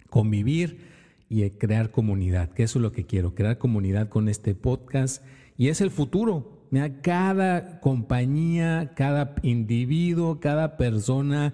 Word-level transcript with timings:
convivir 0.10 0.88
y 1.28 1.48
crear 1.50 1.92
comunidad, 1.92 2.50
que 2.52 2.64
eso 2.64 2.80
es 2.80 2.84
lo 2.84 2.94
que 2.94 3.06
quiero, 3.06 3.36
crear 3.36 3.58
comunidad 3.58 4.08
con 4.08 4.30
este 4.30 4.56
podcast 4.56 5.24
y 5.58 5.68
es 5.68 5.82
el 5.82 5.92
futuro. 5.92 6.59
Cada 7.02 7.80
compañía, 7.80 8.92
cada 8.96 9.36
individuo, 9.42 10.40
cada 10.40 10.78
persona 10.78 11.54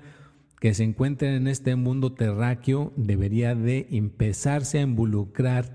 que 0.60 0.74
se 0.74 0.84
encuentre 0.84 1.36
en 1.36 1.48
este 1.48 1.76
mundo 1.76 2.14
terráqueo 2.14 2.92
debería 2.96 3.56
de 3.56 3.88
empezarse 3.92 4.80
a 4.80 4.84
involucrar 4.84 5.74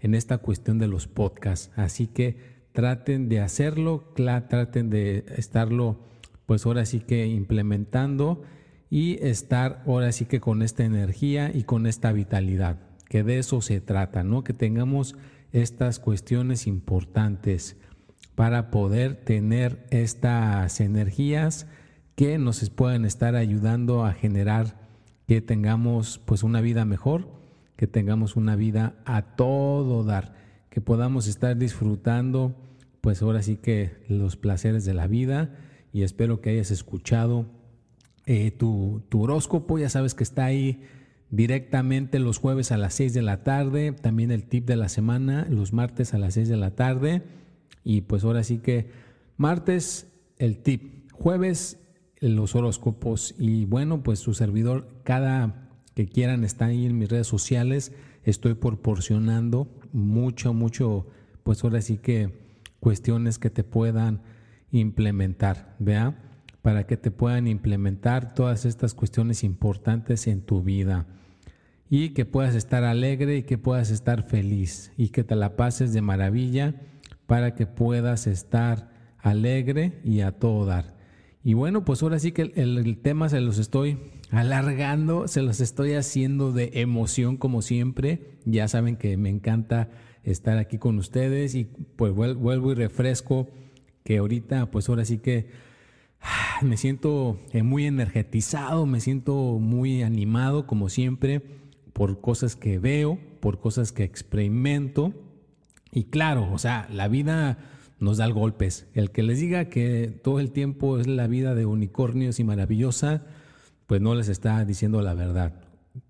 en 0.00 0.14
esta 0.14 0.38
cuestión 0.38 0.78
de 0.78 0.88
los 0.88 1.06
podcasts. 1.06 1.70
Así 1.76 2.06
que 2.06 2.36
traten 2.72 3.28
de 3.28 3.40
hacerlo, 3.40 4.12
traten 4.14 4.90
de 4.90 5.24
estarlo, 5.36 6.00
pues 6.46 6.66
ahora 6.66 6.86
sí 6.86 7.00
que 7.00 7.26
implementando 7.26 8.42
y 8.90 9.22
estar 9.24 9.82
ahora 9.86 10.12
sí 10.12 10.24
que 10.24 10.40
con 10.40 10.62
esta 10.62 10.84
energía 10.84 11.50
y 11.54 11.64
con 11.64 11.86
esta 11.86 12.12
vitalidad, 12.12 12.78
que 13.08 13.22
de 13.22 13.38
eso 13.38 13.60
se 13.60 13.80
trata, 13.80 14.24
¿no? 14.24 14.44
Que 14.44 14.52
tengamos 14.52 15.16
estas 15.52 15.98
cuestiones 15.98 16.66
importantes 16.66 17.76
para 18.34 18.70
poder 18.70 19.16
tener 19.16 19.86
estas 19.90 20.80
energías 20.80 21.66
que 22.14 22.38
nos 22.38 22.68
puedan 22.70 23.04
estar 23.04 23.36
ayudando 23.36 24.04
a 24.04 24.12
generar 24.12 24.80
que 25.26 25.40
tengamos 25.40 26.18
pues 26.24 26.42
una 26.42 26.60
vida 26.60 26.84
mejor, 26.84 27.28
que 27.76 27.86
tengamos 27.86 28.36
una 28.36 28.56
vida 28.56 28.94
a 29.04 29.22
todo 29.36 30.04
dar, 30.04 30.34
que 30.70 30.80
podamos 30.80 31.26
estar 31.26 31.56
disfrutando 31.56 32.54
pues 33.02 33.20
ahora 33.20 33.42
sí 33.42 33.56
que 33.56 33.90
los 34.08 34.36
placeres 34.36 34.84
de 34.84 34.94
la 34.94 35.08
vida 35.08 35.50
y 35.92 36.02
espero 36.02 36.40
que 36.40 36.50
hayas 36.50 36.70
escuchado 36.70 37.46
eh, 38.26 38.52
tu, 38.52 39.02
horóscopo, 39.12 39.78
ya 39.78 39.88
sabes 39.88 40.14
que 40.14 40.22
está 40.22 40.44
ahí 40.44 40.82
directamente 41.30 42.20
los 42.20 42.38
jueves 42.38 42.70
a 42.70 42.76
las 42.76 42.94
6 42.94 43.12
de 43.12 43.22
la 43.22 43.42
tarde, 43.42 43.92
también 43.92 44.30
el 44.30 44.44
tip 44.44 44.66
de 44.66 44.76
la 44.76 44.88
semana, 44.88 45.46
los 45.50 45.72
martes 45.72 46.14
a 46.14 46.18
las 46.18 46.34
6 46.34 46.48
de 46.48 46.56
la 46.56 46.70
tarde. 46.70 47.22
Y 47.84 48.02
pues 48.02 48.24
ahora 48.24 48.44
sí 48.44 48.58
que 48.58 48.90
martes 49.36 50.06
el 50.38 50.58
tip, 50.58 51.10
jueves 51.12 51.78
los 52.20 52.54
horóscopos. 52.54 53.34
Y 53.38 53.64
bueno, 53.64 54.02
pues 54.02 54.18
su 54.18 54.34
servidor, 54.34 54.88
cada 55.04 55.70
que 55.94 56.06
quieran 56.06 56.44
está 56.44 56.66
ahí 56.66 56.86
en 56.86 56.98
mis 56.98 57.08
redes 57.08 57.26
sociales, 57.26 57.92
estoy 58.24 58.54
proporcionando 58.54 59.68
mucho, 59.92 60.54
mucho, 60.54 61.06
pues 61.42 61.62
ahora 61.64 61.82
sí 61.82 61.98
que 61.98 62.30
cuestiones 62.80 63.38
que 63.38 63.50
te 63.50 63.64
puedan 63.64 64.22
implementar, 64.70 65.76
¿vea? 65.78 66.16
para 66.62 66.86
que 66.86 66.96
te 66.96 67.10
puedan 67.10 67.48
implementar 67.48 68.34
todas 68.34 68.64
estas 68.64 68.94
cuestiones 68.94 69.42
importantes 69.44 70.28
en 70.28 70.42
tu 70.42 70.62
vida. 70.62 71.06
Y 71.90 72.10
que 72.10 72.24
puedas 72.24 72.54
estar 72.54 72.84
alegre 72.84 73.36
y 73.36 73.42
que 73.42 73.58
puedas 73.58 73.90
estar 73.90 74.22
feliz 74.22 74.92
y 74.96 75.08
que 75.08 75.24
te 75.24 75.36
la 75.36 75.56
pases 75.56 75.92
de 75.92 76.00
maravilla 76.00 76.80
para 77.32 77.54
que 77.54 77.64
puedas 77.64 78.26
estar 78.26 78.90
alegre 79.16 80.02
y 80.04 80.20
a 80.20 80.32
todo 80.32 80.66
dar. 80.66 80.98
Y 81.42 81.54
bueno, 81.54 81.82
pues 81.82 82.02
ahora 82.02 82.18
sí 82.18 82.32
que 82.32 82.52
el, 82.54 82.98
tema 82.98 83.30
se 83.30 83.40
los 83.40 83.56
estoy 83.56 83.96
alargando, 84.30 85.26
se 85.28 85.40
los 85.40 85.62
estoy 85.62 85.94
haciendo 85.94 86.52
de 86.52 86.72
emoción 86.74 87.38
como 87.38 87.62
siempre. 87.62 88.36
Ya 88.44 88.68
saben 88.68 88.96
que 88.96 89.16
me 89.16 89.30
encanta 89.30 89.88
estar 90.24 90.58
aquí 90.58 90.76
con 90.76 90.98
ustedes 90.98 91.54
y 91.54 91.64
pues 91.96 92.12
vuelvo 92.12 92.70
y 92.70 92.74
refresco 92.74 93.48
que 94.04 94.18
ahorita 94.18 94.70
pues 94.70 94.90
ahora 94.90 95.06
sí 95.06 95.16
que 95.16 95.46
me 96.60 96.76
siento 96.76 97.40
eh, 97.54 97.62
muy 97.62 97.86
energetizado, 97.86 98.84
me 98.84 99.00
siento 99.00 99.58
muy 99.58 100.02
animado 100.02 100.66
como 100.66 100.90
siempre 100.90 101.40
por 101.94 102.20
cosas 102.20 102.56
que 102.56 102.78
veo, 102.78 103.18
por 103.40 103.58
cosas 103.58 103.90
que 103.90 104.04
experimento. 104.04 105.14
Y 105.92 106.04
claro, 106.04 106.50
o 106.50 106.58
sea, 106.58 106.88
la 106.90 107.06
vida 107.08 107.58
nos 108.00 108.16
da 108.16 108.26
golpes. 108.28 108.88
El 108.94 109.10
que 109.10 109.22
les 109.22 109.38
diga 109.38 109.66
que 109.66 110.08
todo 110.08 110.40
el 110.40 110.50
tiempo 110.50 110.98
es 110.98 111.06
la 111.06 111.26
vida 111.26 111.54
de 111.54 111.66
unicornios 111.66 112.40
y 112.40 112.44
maravillosa, 112.44 113.22
pues 113.86 114.00
no 114.00 114.14
les 114.14 114.28
está 114.28 114.64
diciendo 114.64 115.02
la 115.02 115.14
verdad. 115.14 115.52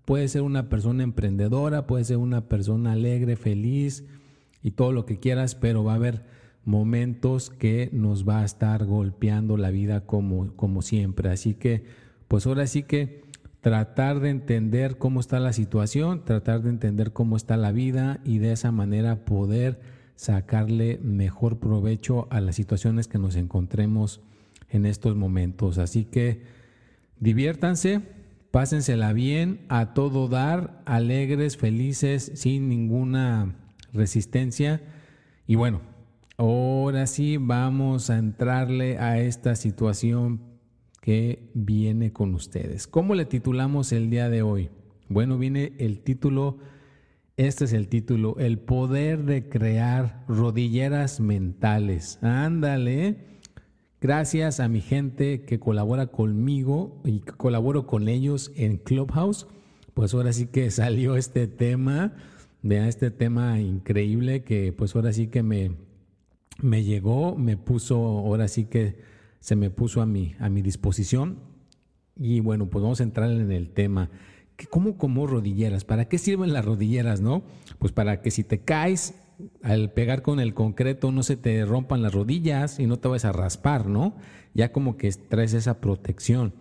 Puede 0.05 0.29
ser 0.29 0.41
una 0.41 0.69
persona 0.69 1.03
emprendedora, 1.03 1.85
puede 1.85 2.05
ser 2.05 2.17
una 2.17 2.47
persona 2.47 2.93
alegre, 2.93 3.35
feliz 3.35 4.05
y 4.63 4.71
todo 4.71 4.93
lo 4.93 5.05
que 5.05 5.19
quieras, 5.19 5.55
pero 5.55 5.83
va 5.83 5.91
a 5.91 5.97
haber 5.97 6.23
momentos 6.63 7.49
que 7.49 7.89
nos 7.91 8.27
va 8.27 8.39
a 8.39 8.45
estar 8.45 8.85
golpeando 8.85 9.57
la 9.57 9.69
vida 9.69 10.05
como, 10.05 10.55
como 10.55 10.81
siempre. 10.81 11.29
Así 11.29 11.55
que, 11.55 11.83
pues 12.29 12.47
ahora 12.47 12.67
sí 12.67 12.83
que 12.83 13.21
tratar 13.63 14.19
de 14.19 14.29
entender 14.29 14.97
cómo 14.97 15.21
está 15.21 15.39
la 15.39 15.53
situación, 15.53 16.25
tratar 16.25 16.61
de 16.63 16.69
entender 16.69 17.13
cómo 17.13 17.37
está 17.37 17.55
la 17.55 17.71
vida 17.71 18.19
y 18.25 18.39
de 18.39 18.51
esa 18.51 18.73
manera 18.73 19.23
poder 19.23 19.79
sacarle 20.17 20.99
mejor 21.01 21.59
provecho 21.59 22.27
a 22.29 22.41
las 22.41 22.57
situaciones 22.57 23.07
que 23.07 23.19
nos 23.19 23.37
encontremos 23.37 24.19
en 24.69 24.85
estos 24.85 25.15
momentos. 25.15 25.77
Así 25.77 26.03
que 26.03 26.41
diviértanse, 27.21 28.01
pásensela 28.51 29.13
bien, 29.13 29.61
a 29.69 29.93
todo 29.93 30.27
dar, 30.27 30.81
alegres, 30.83 31.55
felices, 31.55 32.33
sin 32.35 32.67
ninguna 32.67 33.55
resistencia. 33.93 34.81
Y 35.47 35.55
bueno, 35.55 35.79
Ahora 36.35 37.05
sí 37.05 37.37
vamos 37.37 38.09
a 38.09 38.17
entrarle 38.17 38.97
a 38.97 39.19
esta 39.19 39.55
situación 39.55 40.41
que 41.03 41.49
viene 41.53 42.13
con 42.13 42.33
ustedes. 42.33 42.87
¿Cómo 42.87 43.13
le 43.13 43.25
titulamos 43.25 43.91
el 43.91 44.09
día 44.09 44.29
de 44.29 44.41
hoy? 44.41 44.69
Bueno, 45.09 45.37
viene 45.37 45.73
el 45.77 45.99
título, 45.99 46.59
este 47.35 47.65
es 47.65 47.73
el 47.73 47.89
título, 47.89 48.37
El 48.39 48.57
poder 48.57 49.25
de 49.25 49.49
crear 49.49 50.23
rodilleras 50.29 51.19
mentales. 51.19 52.19
Ándale. 52.21 53.17
Gracias 53.99 54.61
a 54.61 54.69
mi 54.69 54.79
gente 54.79 55.43
que 55.43 55.59
colabora 55.59 56.07
conmigo 56.07 57.01
y 57.03 57.19
colaboro 57.19 57.85
con 57.85 58.07
ellos 58.07 58.53
en 58.55 58.77
Clubhouse. 58.77 59.47
Pues 59.93 60.13
ahora 60.13 60.31
sí 60.31 60.45
que 60.45 60.71
salió 60.71 61.17
este 61.17 61.47
tema, 61.47 62.13
vea 62.61 62.87
este 62.87 63.11
tema 63.11 63.59
increíble 63.59 64.45
que 64.45 64.71
pues 64.71 64.95
ahora 64.95 65.11
sí 65.11 65.27
que 65.27 65.43
me, 65.43 65.75
me 66.61 66.85
llegó, 66.85 67.35
me 67.35 67.57
puso, 67.57 67.97
ahora 67.97 68.47
sí 68.47 68.63
que 68.63 69.11
se 69.43 69.57
me 69.57 69.69
puso 69.69 70.01
a 70.01 70.05
mi, 70.05 70.37
a 70.39 70.47
mi 70.47 70.61
disposición. 70.61 71.37
Y 72.15 72.39
bueno, 72.39 72.69
pues 72.69 72.81
vamos 72.81 73.01
a 73.01 73.03
entrar 73.03 73.29
en 73.29 73.51
el 73.51 73.71
tema. 73.71 74.09
¿Cómo 74.69 74.97
como 74.97 75.27
rodilleras? 75.27 75.83
¿Para 75.83 76.07
qué 76.07 76.17
sirven 76.17 76.53
las 76.53 76.63
rodilleras, 76.63 77.19
no? 77.19 77.43
Pues 77.77 77.91
para 77.91 78.21
que 78.21 78.31
si 78.31 78.45
te 78.45 78.59
caes 78.59 79.15
al 79.61 79.91
pegar 79.91 80.21
con 80.21 80.39
el 80.39 80.53
concreto 80.53 81.11
no 81.11 81.23
se 81.23 81.35
te 81.35 81.65
rompan 81.65 82.01
las 82.01 82.13
rodillas 82.13 82.79
y 82.79 82.87
no 82.87 82.99
te 82.99 83.09
vas 83.09 83.25
a 83.25 83.33
raspar, 83.33 83.87
¿no? 83.87 84.15
Ya 84.53 84.71
como 84.71 84.95
que 84.95 85.11
traes 85.11 85.53
esa 85.53 85.81
protección. 85.81 86.53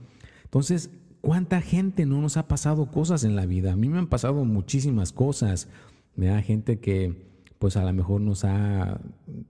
Entonces, 0.43 0.91
¿cuánta 1.21 1.61
gente 1.61 2.05
no 2.05 2.21
nos 2.21 2.37
ha 2.37 2.49
pasado 2.49 2.91
cosas 2.91 3.23
en 3.23 3.37
la 3.37 3.47
vida? 3.47 3.75
A 3.75 3.77
mí 3.77 3.91
me 3.91 3.99
han 3.99 4.09
pasado 4.09 4.45
muchísimas 4.45 5.13
cosas. 5.13 5.69
Da 6.17 6.43
gente 6.43 6.81
que 6.81 7.32
pues 7.63 7.77
a 7.77 7.85
lo 7.85 7.93
mejor 7.93 8.21
nos 8.21 8.45
ha 8.45 9.01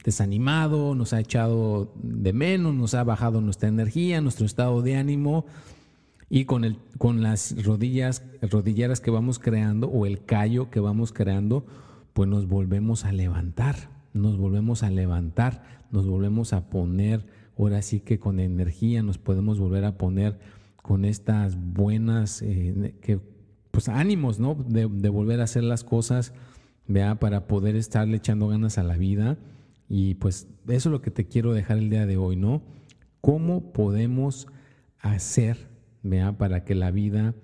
desanimado, 0.04 0.94
nos 0.94 1.14
ha 1.14 1.20
echado 1.20 1.94
de 2.02 2.34
menos, 2.34 2.74
nos 2.74 2.92
ha 2.92 3.04
bajado 3.04 3.40
nuestra 3.40 3.70
energía, 3.70 4.20
nuestro 4.20 4.44
estado 4.44 4.82
de 4.82 4.96
ánimo 4.96 5.46
y 6.28 6.44
con, 6.44 6.64
el, 6.64 6.76
con 6.98 7.22
las 7.22 7.64
rodillas, 7.64 8.22
rodilleras 8.42 9.00
que 9.00 9.10
vamos 9.10 9.38
creando 9.38 9.88
o 9.88 10.04
el 10.04 10.26
callo 10.26 10.68
que 10.68 10.78
vamos 10.78 11.10
creando, 11.10 11.64
pues 12.12 12.28
nos 12.28 12.46
volvemos 12.48 13.06
a 13.06 13.12
levantar, 13.12 13.88
nos 14.12 14.36
volvemos 14.36 14.82
a 14.82 14.90
levantar, 14.90 15.64
nos 15.90 16.06
volvemos 16.06 16.52
a 16.52 16.68
poner 16.68 17.24
ahora 17.58 17.80
sí 17.80 18.00
que 18.00 18.18
con 18.18 18.40
energía 18.40 19.02
nos 19.02 19.16
podemos 19.16 19.58
volver 19.58 19.86
a 19.86 19.96
poner 19.96 20.38
con 20.76 21.06
estas 21.06 21.56
buenas 21.56 22.42
eh, 22.42 22.92
pues 23.70 23.88
ánimos, 23.88 24.38
¿no? 24.38 24.54
De, 24.54 24.84
volver 24.84 25.40
a 25.40 25.44
hacer 25.44 25.64
las 25.64 25.82
cosas, 25.82 26.34
¿vea? 26.86 27.16
Para 27.16 27.46
poder 27.46 27.76
estarle 27.76 28.16
echando 28.16 28.48
ganas 28.48 28.78
a 28.78 28.82
la 28.82 28.96
vida. 28.96 29.38
Y 29.88 30.14
pues 30.14 30.48
eso 30.68 30.88
es 30.88 30.92
lo 30.92 31.02
que 31.02 31.10
te 31.10 31.26
quiero 31.26 31.52
dejar 31.52 31.78
el 31.78 31.90
día 31.90 32.06
de 32.06 32.16
hoy, 32.16 32.36
¿no? 32.36 32.62
¿Cómo 33.20 33.72
podemos 33.72 34.46
hacer, 34.98 35.68
¿vea? 36.02 36.38
Para 36.38 36.64
que 36.64 36.74
la 36.74 36.90
vida, 36.90 37.34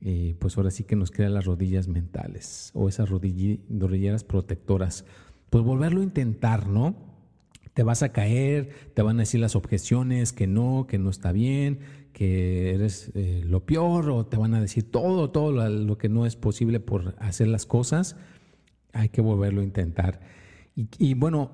eh, 0.00 0.36
pues 0.38 0.56
ahora 0.56 0.70
sí 0.70 0.84
que 0.84 0.96
nos 0.96 1.10
crea 1.10 1.28
las 1.28 1.44
rodillas 1.44 1.88
mentales 1.88 2.70
o 2.74 2.88
esas 2.88 3.08
rodilleras 3.08 4.24
protectoras. 4.24 5.04
Pues 5.50 5.64
volverlo 5.64 6.00
a 6.00 6.04
intentar, 6.04 6.68
¿no? 6.68 7.10
te 7.74 7.82
vas 7.82 8.02
a 8.02 8.10
caer, 8.10 8.70
te 8.94 9.02
van 9.02 9.16
a 9.16 9.22
decir 9.22 9.40
las 9.40 9.56
objeciones, 9.56 10.32
que 10.32 10.46
no, 10.46 10.86
que 10.88 10.98
no 10.98 11.10
está 11.10 11.32
bien, 11.32 11.78
que 12.12 12.74
eres 12.74 13.10
eh, 13.14 13.42
lo 13.46 13.64
peor, 13.64 14.10
o 14.10 14.26
te 14.26 14.36
van 14.36 14.54
a 14.54 14.60
decir 14.60 14.90
todo, 14.90 15.30
todo 15.30 15.52
lo, 15.52 15.98
que 15.98 16.08
no 16.08 16.26
es 16.26 16.36
posible 16.36 16.80
por 16.80 17.14
hacer 17.18 17.48
las 17.48 17.66
cosas. 17.66 18.16
Hay 18.92 19.08
que 19.08 19.20
volverlo 19.20 19.60
a 19.60 19.64
intentar. 19.64 20.20
Y, 20.74 21.14
bueno, 21.14 21.52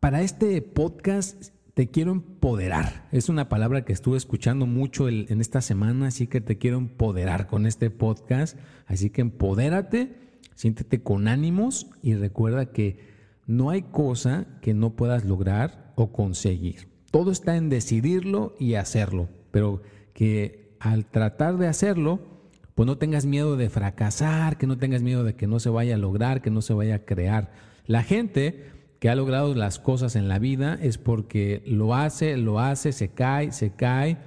para 0.00 0.22
este 0.22 0.60
podcast 0.62 1.52
te 1.74 1.88
quiero 1.88 2.12
empoderar. 2.12 3.06
Es 3.12 3.28
una 3.28 3.48
palabra 3.48 3.84
que 3.84 3.92
estuve 3.92 4.16
escuchando 4.16 4.66
mucho 4.66 5.08
en 5.08 5.40
esta 5.40 5.60
semana, 5.60 6.08
así 6.08 6.26
que 6.26 6.40
te 6.40 6.58
quiero 6.58 6.78
empoderar 6.78 7.46
con 7.46 7.66
este 7.66 7.90
podcast. 7.90 8.58
Así 8.86 9.10
que 9.10 9.20
empodérate, 9.20 10.16
siéntete 10.54 11.02
con 11.02 11.28
ánimos 11.28 11.88
y 12.02 12.14
recuerda 12.14 12.72
que 12.72 12.98
no 13.46 13.70
hay 13.70 13.82
cosa 13.82 14.46
que 14.62 14.74
no 14.74 14.96
puedas 14.96 15.24
lograr 15.24 15.92
o 15.96 16.12
conseguir. 16.12 16.88
Todo 17.10 17.30
está 17.30 17.56
en 17.56 17.68
decidirlo 17.68 18.54
y 18.58 18.74
hacerlo, 18.74 19.28
pero 19.50 19.82
que 20.12 20.76
al 20.80 21.06
tratar 21.06 21.56
de 21.58 21.68
hacerlo, 21.68 22.35
pues 22.76 22.86
no 22.86 22.98
tengas 22.98 23.24
miedo 23.24 23.56
de 23.56 23.70
fracasar, 23.70 24.58
que 24.58 24.66
no 24.66 24.76
tengas 24.76 25.00
miedo 25.00 25.24
de 25.24 25.34
que 25.34 25.46
no 25.46 25.60
se 25.60 25.70
vaya 25.70 25.94
a 25.94 25.98
lograr, 25.98 26.42
que 26.42 26.50
no 26.50 26.60
se 26.60 26.74
vaya 26.74 26.96
a 26.96 27.04
crear. 27.06 27.50
La 27.86 28.02
gente 28.02 28.66
que 29.00 29.08
ha 29.08 29.14
logrado 29.14 29.54
las 29.54 29.78
cosas 29.78 30.14
en 30.14 30.28
la 30.28 30.38
vida 30.38 30.78
es 30.82 30.98
porque 30.98 31.62
lo 31.66 31.94
hace, 31.94 32.36
lo 32.36 32.60
hace, 32.60 32.92
se 32.92 33.08
cae, 33.08 33.50
se 33.52 33.72
cae, 33.72 34.18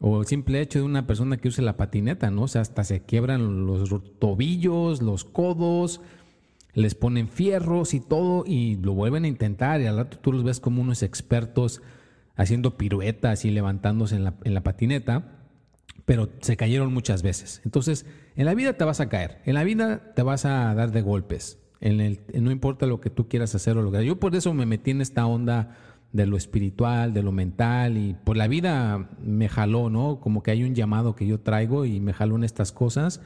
o 0.00 0.20
el 0.20 0.26
simple 0.26 0.60
hecho 0.60 0.80
de 0.80 0.84
una 0.84 1.06
persona 1.06 1.38
que 1.38 1.48
use 1.48 1.62
la 1.62 1.78
patineta, 1.78 2.30
¿no? 2.30 2.42
O 2.42 2.48
sea, 2.48 2.60
hasta 2.60 2.84
se 2.84 3.00
quiebran 3.06 3.64
los 3.64 3.88
tobillos, 4.18 5.00
los 5.00 5.24
codos, 5.24 6.02
les 6.74 6.94
ponen 6.94 7.26
fierros 7.26 7.94
y 7.94 8.00
todo 8.00 8.44
y 8.46 8.76
lo 8.76 8.92
vuelven 8.92 9.24
a 9.24 9.28
intentar 9.28 9.80
y 9.80 9.86
al 9.86 9.96
rato 9.96 10.18
tú 10.18 10.34
los 10.34 10.44
ves 10.44 10.60
como 10.60 10.82
unos 10.82 11.02
expertos 11.02 11.80
haciendo 12.36 12.76
piruetas 12.76 13.46
y 13.46 13.50
levantándose 13.50 14.16
en 14.16 14.24
la, 14.24 14.34
en 14.44 14.52
la 14.52 14.62
patineta, 14.62 15.37
pero 16.08 16.30
se 16.40 16.56
cayeron 16.56 16.94
muchas 16.94 17.22
veces. 17.22 17.60
Entonces, 17.66 18.06
en 18.34 18.46
la 18.46 18.54
vida 18.54 18.72
te 18.72 18.84
vas 18.84 18.98
a 18.98 19.10
caer, 19.10 19.42
en 19.44 19.52
la 19.52 19.62
vida 19.62 20.14
te 20.16 20.22
vas 20.22 20.46
a 20.46 20.74
dar 20.74 20.90
de 20.90 21.02
golpes, 21.02 21.58
en 21.82 22.00
el, 22.00 22.20
no 22.32 22.50
importa 22.50 22.86
lo 22.86 22.98
que 22.98 23.10
tú 23.10 23.28
quieras 23.28 23.54
hacer 23.54 23.76
o 23.76 23.82
lograr. 23.82 24.04
Yo 24.04 24.18
por 24.18 24.34
eso 24.34 24.54
me 24.54 24.64
metí 24.64 24.90
en 24.90 25.02
esta 25.02 25.26
onda 25.26 25.76
de 26.14 26.24
lo 26.24 26.38
espiritual, 26.38 27.12
de 27.12 27.22
lo 27.22 27.30
mental 27.30 27.98
y 27.98 28.16
por 28.24 28.38
la 28.38 28.48
vida 28.48 29.10
me 29.22 29.50
jaló, 29.50 29.90
¿no? 29.90 30.18
Como 30.18 30.42
que 30.42 30.50
hay 30.50 30.64
un 30.64 30.74
llamado 30.74 31.14
que 31.14 31.26
yo 31.26 31.40
traigo 31.40 31.84
y 31.84 32.00
me 32.00 32.14
jaló 32.14 32.36
en 32.36 32.44
estas 32.44 32.72
cosas. 32.72 33.20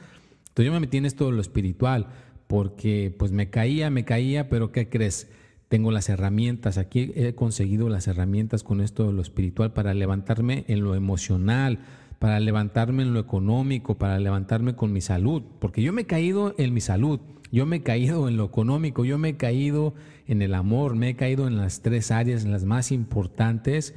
Entonces 0.49 0.65
yo 0.65 0.73
me 0.73 0.81
metí 0.81 0.97
en 0.97 1.05
esto 1.05 1.27
de 1.27 1.31
lo 1.31 1.39
espiritual 1.39 2.07
porque 2.47 3.15
pues 3.17 3.31
me 3.31 3.49
caía, 3.49 3.91
me 3.91 4.03
caía, 4.03 4.49
pero 4.49 4.73
¿qué 4.73 4.89
crees? 4.89 5.31
Tengo 5.69 5.89
las 5.89 6.09
herramientas, 6.09 6.77
aquí 6.77 7.13
he 7.15 7.33
conseguido 7.33 7.87
las 7.87 8.09
herramientas 8.09 8.61
con 8.61 8.81
esto 8.81 9.07
de 9.07 9.13
lo 9.13 9.21
espiritual 9.21 9.71
para 9.71 9.93
levantarme 9.93 10.65
en 10.67 10.81
lo 10.81 10.95
emocional, 10.95 11.79
para 12.23 12.39
levantarme 12.39 13.03
en 13.03 13.11
lo 13.11 13.19
económico, 13.19 13.97
para 13.97 14.17
levantarme 14.17 14.77
con 14.77 14.93
mi 14.93 15.01
salud, 15.01 15.43
porque 15.59 15.81
yo 15.81 15.91
me 15.91 16.03
he 16.03 16.05
caído 16.05 16.55
en 16.57 16.73
mi 16.73 16.79
salud, 16.79 17.19
yo 17.51 17.65
me 17.65 17.75
he 17.75 17.83
caído 17.83 18.29
en 18.29 18.37
lo 18.37 18.45
económico, 18.45 19.03
yo 19.03 19.17
me 19.17 19.27
he 19.27 19.35
caído 19.35 19.93
en 20.25 20.41
el 20.41 20.53
amor, 20.53 20.95
me 20.95 21.09
he 21.09 21.15
caído 21.17 21.47
en 21.47 21.57
las 21.57 21.81
tres 21.81 22.11
áreas, 22.11 22.45
en 22.45 22.53
las 22.53 22.63
más 22.63 22.93
importantes, 22.93 23.93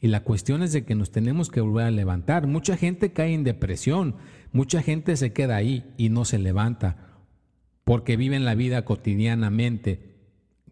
y 0.00 0.08
la 0.08 0.24
cuestión 0.24 0.64
es 0.64 0.72
de 0.72 0.84
que 0.84 0.96
nos 0.96 1.12
tenemos 1.12 1.50
que 1.50 1.60
volver 1.60 1.86
a 1.86 1.92
levantar. 1.92 2.48
Mucha 2.48 2.76
gente 2.76 3.12
cae 3.12 3.32
en 3.32 3.44
depresión, 3.44 4.16
mucha 4.50 4.82
gente 4.82 5.16
se 5.16 5.32
queda 5.32 5.54
ahí 5.54 5.84
y 5.96 6.08
no 6.08 6.24
se 6.24 6.40
levanta 6.40 6.96
porque 7.84 8.16
viven 8.16 8.44
la 8.44 8.56
vida 8.56 8.84
cotidianamente. 8.84 10.16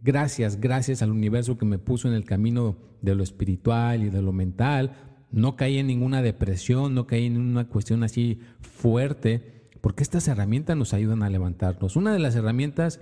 Gracias, 0.03 0.61
gracias 0.61 1.03
al 1.03 1.12
universo 1.12 1.56
que 1.56 1.67
me 1.67 1.79
puso 1.79 2.08
en 2.08 2.14
el 2.14 2.25
camino 2.25 2.79
de 3.00 3.14
lo 3.14 3.23
espiritual 3.23 4.03
y 4.03 4.11
de 4.11 4.23
lo 4.23 4.32
mental. 4.32 5.15
No 5.36 5.54
caí 5.54 5.76
en 5.76 5.86
ninguna 5.86 6.22
depresión, 6.22 6.94
no 6.94 7.06
caí 7.06 7.26
en 7.26 7.36
una 7.36 7.68
cuestión 7.68 8.02
así 8.02 8.40
fuerte, 8.62 9.68
porque 9.82 10.02
estas 10.02 10.28
herramientas 10.28 10.78
nos 10.78 10.94
ayudan 10.94 11.22
a 11.22 11.28
levantarnos. 11.28 11.94
Una 11.94 12.14
de 12.14 12.18
las 12.18 12.34
herramientas 12.36 13.00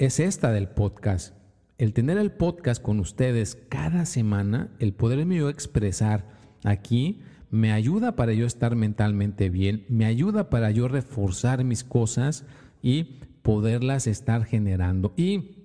es 0.00 0.18
esta 0.18 0.50
del 0.50 0.66
podcast. 0.66 1.36
El 1.78 1.92
tener 1.92 2.18
el 2.18 2.32
podcast 2.32 2.82
con 2.82 2.98
ustedes 2.98 3.56
cada 3.68 4.06
semana, 4.06 4.72
el 4.80 4.92
poderme 4.92 5.36
yo 5.36 5.48
expresar 5.48 6.26
aquí, 6.64 7.20
me 7.52 7.70
ayuda 7.70 8.16
para 8.16 8.32
yo 8.32 8.44
estar 8.44 8.74
mentalmente 8.74 9.48
bien, 9.48 9.86
me 9.88 10.04
ayuda 10.04 10.50
para 10.50 10.72
yo 10.72 10.88
reforzar 10.88 11.62
mis 11.62 11.84
cosas 11.84 12.44
y 12.82 13.20
poderlas 13.42 14.08
estar 14.08 14.46
generando. 14.46 15.14
Y 15.16 15.61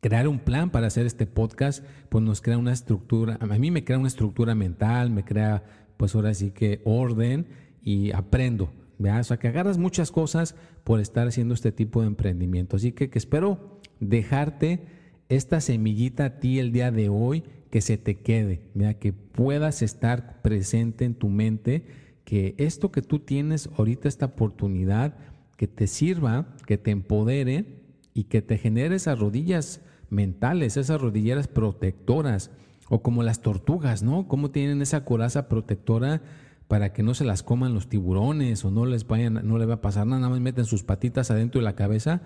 crear 0.00 0.28
un 0.28 0.38
plan 0.38 0.70
para 0.70 0.86
hacer 0.86 1.06
este 1.06 1.26
podcast, 1.26 1.84
pues 2.08 2.22
nos 2.24 2.40
crea 2.40 2.58
una 2.58 2.72
estructura, 2.72 3.38
a 3.40 3.46
mí 3.46 3.70
me 3.70 3.84
crea 3.84 3.98
una 3.98 4.08
estructura 4.08 4.54
mental, 4.54 5.10
me 5.10 5.24
crea, 5.24 5.64
pues 5.96 6.14
ahora 6.14 6.34
sí 6.34 6.50
que 6.50 6.80
orden 6.84 7.46
y 7.82 8.12
aprendo. 8.12 8.72
O 8.98 9.24
sea, 9.24 9.36
que 9.36 9.48
agarras 9.48 9.78
muchas 9.78 10.10
cosas 10.10 10.54
por 10.82 11.00
estar 11.00 11.28
haciendo 11.28 11.54
este 11.54 11.70
tipo 11.70 12.00
de 12.00 12.06
emprendimiento. 12.06 12.76
Así 12.76 12.92
que, 12.92 13.10
que 13.10 13.18
espero 13.18 13.80
dejarte 14.00 14.86
esta 15.28 15.60
semillita 15.60 16.24
a 16.24 16.40
ti 16.40 16.58
el 16.58 16.72
día 16.72 16.90
de 16.90 17.08
hoy, 17.08 17.44
que 17.70 17.80
se 17.80 17.98
te 17.98 18.16
quede, 18.16 18.62
que 18.98 19.12
puedas 19.12 19.82
estar 19.82 20.40
presente 20.40 21.04
en 21.04 21.14
tu 21.14 21.28
mente, 21.28 21.84
que 22.24 22.54
esto 22.58 22.90
que 22.90 23.02
tú 23.02 23.18
tienes 23.18 23.68
ahorita, 23.76 24.08
esta 24.08 24.26
oportunidad, 24.26 25.16
que 25.56 25.66
te 25.66 25.86
sirva, 25.86 26.56
que 26.66 26.78
te 26.78 26.90
empodere 26.90 27.85
y 28.16 28.24
que 28.24 28.40
te 28.40 28.56
genere 28.56 28.96
esas 28.96 29.18
rodillas 29.18 29.82
mentales, 30.08 30.78
esas 30.78 30.98
rodilleras 30.98 31.48
protectoras, 31.48 32.50
o 32.88 33.02
como 33.02 33.22
las 33.22 33.42
tortugas, 33.42 34.02
¿no? 34.02 34.26
Cómo 34.26 34.50
tienen 34.50 34.80
esa 34.80 35.04
coraza 35.04 35.50
protectora 35.50 36.22
para 36.66 36.94
que 36.94 37.02
no 37.02 37.12
se 37.12 37.26
las 37.26 37.42
coman 37.42 37.74
los 37.74 37.90
tiburones 37.90 38.64
o 38.64 38.70
no 38.70 38.86
les 38.86 39.06
vayan, 39.06 39.46
no 39.46 39.58
les 39.58 39.68
va 39.68 39.74
a 39.74 39.80
pasar 39.82 40.06
nada, 40.06 40.20
nada 40.20 40.30
más 40.30 40.40
meten 40.40 40.64
sus 40.64 40.82
patitas 40.82 41.30
adentro 41.30 41.60
de 41.60 41.66
la 41.66 41.74
cabeza 41.74 42.22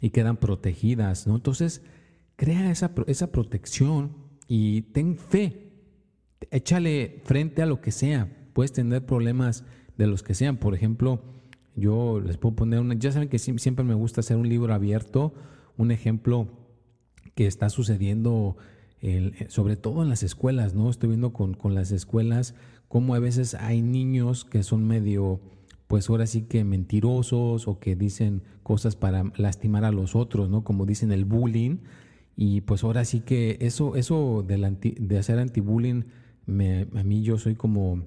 y 0.00 0.10
quedan 0.10 0.36
protegidas, 0.36 1.28
¿no? 1.28 1.36
Entonces, 1.36 1.84
crea 2.34 2.68
esa, 2.72 2.90
esa 3.06 3.30
protección 3.30 4.16
y 4.48 4.82
ten 4.82 5.16
fe, 5.16 5.74
échale 6.50 7.22
frente 7.22 7.62
a 7.62 7.66
lo 7.66 7.80
que 7.80 7.92
sea, 7.92 8.28
puedes 8.52 8.72
tener 8.72 9.06
problemas 9.06 9.64
de 9.96 10.08
los 10.08 10.24
que 10.24 10.34
sean, 10.34 10.56
por 10.56 10.74
ejemplo, 10.74 11.22
yo 11.76 12.20
les 12.20 12.36
puedo 12.36 12.56
poner 12.56 12.80
una, 12.80 12.94
ya 12.94 13.12
saben 13.12 13.28
que 13.28 13.38
siempre 13.38 13.84
me 13.84 13.94
gusta 13.94 14.20
hacer 14.20 14.36
un 14.36 14.48
libro 14.48 14.74
abierto, 14.74 15.34
un 15.76 15.90
ejemplo 15.90 16.48
que 17.34 17.46
está 17.46 17.70
sucediendo 17.70 18.56
sobre 19.48 19.76
todo 19.76 20.02
en 20.02 20.10
las 20.10 20.22
escuelas, 20.22 20.74
¿no? 20.74 20.90
Estoy 20.90 21.08
viendo 21.08 21.32
con, 21.32 21.54
con 21.54 21.74
las 21.74 21.90
escuelas 21.90 22.54
cómo 22.90 23.14
a 23.14 23.20
veces 23.20 23.54
hay 23.54 23.82
niños 23.82 24.44
que 24.44 24.64
son 24.64 24.84
medio, 24.84 25.40
pues 25.86 26.10
ahora 26.10 26.26
sí 26.26 26.42
que 26.42 26.64
mentirosos 26.64 27.68
o 27.68 27.78
que 27.78 27.94
dicen 27.94 28.42
cosas 28.64 28.96
para 28.96 29.30
lastimar 29.36 29.84
a 29.84 29.92
los 29.92 30.16
otros, 30.16 30.50
¿no? 30.50 30.64
Como 30.64 30.86
dicen 30.86 31.12
el 31.12 31.24
bullying. 31.24 31.78
Y 32.34 32.62
pues 32.62 32.82
ahora 32.82 33.04
sí 33.04 33.20
que 33.20 33.58
eso, 33.60 33.94
eso 33.94 34.44
de, 34.44 34.96
de 34.98 35.18
hacer 35.18 35.38
anti-bullying, 35.38 36.02
a 36.48 37.04
mí 37.04 37.22
yo 37.22 37.38
soy 37.38 37.54
como, 37.54 38.02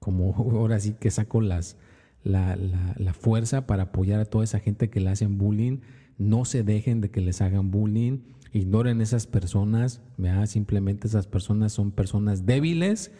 como 0.00 0.34
ahora 0.52 0.80
sí 0.80 0.94
que 1.00 1.10
saco 1.10 1.40
las, 1.40 1.78
la, 2.26 2.56
la, 2.96 3.14
fuerza 3.14 3.66
para 3.66 3.84
apoyar 3.84 4.20
a 4.20 4.24
toda 4.24 4.44
esa 4.44 4.58
gente 4.58 4.90
que 4.90 5.00
le 5.00 5.10
hacen 5.10 5.38
bullying. 5.38 5.78
No 6.18 6.44
se 6.44 6.62
dejen 6.64 7.00
de 7.00 7.10
que 7.10 7.20
les 7.20 7.40
hagan 7.40 7.70
bullying. 7.70 8.18
Ignoren 8.52 9.00
esas 9.00 9.26
personas. 9.26 10.00
Simplemente 10.46 11.06
esas 11.06 11.26
personas 11.26 11.72
son 11.72 11.92
personas 11.92 12.44
débiles 12.44 13.12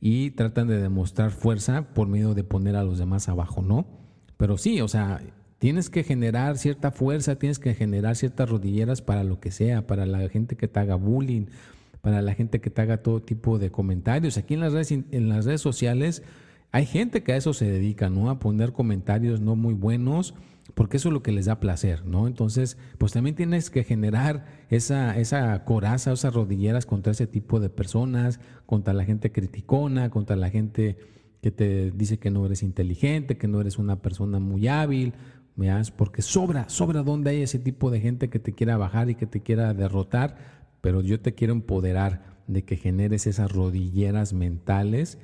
y 0.00 0.30
tratan 0.32 0.68
de 0.68 0.80
demostrar 0.80 1.30
fuerza 1.30 1.94
por 1.94 2.08
medio 2.08 2.34
de 2.34 2.44
poner 2.44 2.76
a 2.76 2.84
los 2.84 2.98
demás 2.98 3.28
abajo, 3.28 3.62
¿no? 3.62 3.86
Pero 4.36 4.58
sí, 4.58 4.80
o 4.80 4.88
sea, 4.88 5.20
tienes 5.58 5.90
que 5.90 6.02
generar 6.02 6.58
cierta 6.58 6.90
fuerza, 6.90 7.38
tienes 7.38 7.58
que 7.58 7.74
generar 7.74 8.16
ciertas 8.16 8.48
rodilleras 8.48 9.02
para 9.02 9.24
lo 9.24 9.40
que 9.40 9.50
sea, 9.50 9.86
para 9.86 10.06
la 10.06 10.28
gente 10.28 10.56
que 10.56 10.68
te 10.68 10.80
haga 10.80 10.94
bullying, 10.94 11.46
para 12.02 12.22
la 12.22 12.34
gente 12.34 12.60
que 12.60 12.70
te 12.70 12.82
haga 12.82 12.98
todo 12.98 13.22
tipo 13.22 13.58
de 13.58 13.70
comentarios. 13.70 14.36
Aquí 14.38 14.54
en 14.54 14.60
las 14.60 14.72
redes, 14.72 14.92
en 14.92 15.28
las 15.28 15.44
redes 15.44 15.62
sociales 15.62 16.22
hay 16.76 16.84
gente 16.84 17.22
que 17.22 17.32
a 17.32 17.38
eso 17.38 17.54
se 17.54 17.64
dedica, 17.64 18.10
¿no? 18.10 18.28
A 18.28 18.38
poner 18.38 18.74
comentarios 18.74 19.40
no 19.40 19.56
muy 19.56 19.72
buenos 19.72 20.34
porque 20.74 20.98
eso 20.98 21.08
es 21.08 21.14
lo 21.14 21.22
que 21.22 21.32
les 21.32 21.46
da 21.46 21.58
placer, 21.58 22.04
¿no? 22.04 22.26
Entonces, 22.26 22.76
pues 22.98 23.12
también 23.12 23.34
tienes 23.34 23.70
que 23.70 23.82
generar 23.82 24.44
esa, 24.68 25.16
esa 25.16 25.64
coraza, 25.64 26.12
esas 26.12 26.34
rodilleras 26.34 26.84
contra 26.84 27.12
ese 27.12 27.26
tipo 27.26 27.60
de 27.60 27.70
personas, 27.70 28.40
contra 28.66 28.92
la 28.92 29.06
gente 29.06 29.32
criticona, 29.32 30.10
contra 30.10 30.36
la 30.36 30.50
gente 30.50 30.98
que 31.40 31.50
te 31.50 31.92
dice 31.92 32.18
que 32.18 32.30
no 32.30 32.44
eres 32.44 32.62
inteligente, 32.62 33.38
que 33.38 33.48
no 33.48 33.62
eres 33.62 33.78
una 33.78 34.02
persona 34.02 34.38
muy 34.38 34.68
hábil, 34.68 35.14
¿veas? 35.54 35.90
porque 35.90 36.20
sobra, 36.20 36.68
sobra 36.68 37.02
donde 37.02 37.30
hay 37.30 37.40
ese 37.40 37.58
tipo 37.58 37.90
de 37.90 38.00
gente 38.02 38.28
que 38.28 38.38
te 38.38 38.52
quiera 38.52 38.76
bajar 38.76 39.08
y 39.08 39.14
que 39.14 39.26
te 39.26 39.40
quiera 39.40 39.72
derrotar, 39.72 40.36
pero 40.82 41.00
yo 41.00 41.20
te 41.20 41.34
quiero 41.34 41.54
empoderar 41.54 42.36
de 42.48 42.64
que 42.64 42.76
generes 42.76 43.26
esas 43.26 43.50
rodilleras 43.50 44.34
mentales 44.34 45.16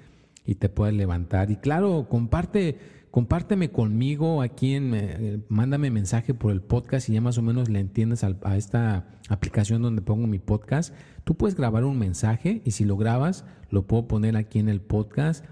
y 0.44 0.56
te 0.56 0.68
puedas 0.68 0.94
levantar. 0.94 1.50
Y 1.50 1.56
claro, 1.56 2.06
comparte 2.08 2.78
compárteme 3.12 3.70
conmigo 3.70 4.40
aquí 4.40 4.72
en, 4.72 4.94
eh, 4.94 5.38
mándame 5.50 5.90
mensaje 5.90 6.32
por 6.32 6.50
el 6.50 6.62
podcast 6.62 7.10
y 7.10 7.12
ya 7.12 7.20
más 7.20 7.36
o 7.36 7.42
menos 7.42 7.68
le 7.68 7.78
entiendes 7.78 8.24
a, 8.24 8.56
esta 8.56 9.06
aplicación 9.28 9.82
donde 9.82 10.00
pongo 10.00 10.26
mi 10.26 10.38
podcast. 10.38 10.94
Tú 11.22 11.36
puedes 11.36 11.54
grabar 11.54 11.84
un 11.84 11.98
mensaje 11.98 12.62
y 12.64 12.70
si 12.70 12.86
lo 12.86 12.96
grabas, 12.96 13.44
lo 13.70 13.86
puedo 13.86 14.08
poner 14.08 14.34
aquí 14.36 14.58
en 14.58 14.70
el 14.70 14.80
podcast. 14.80 15.44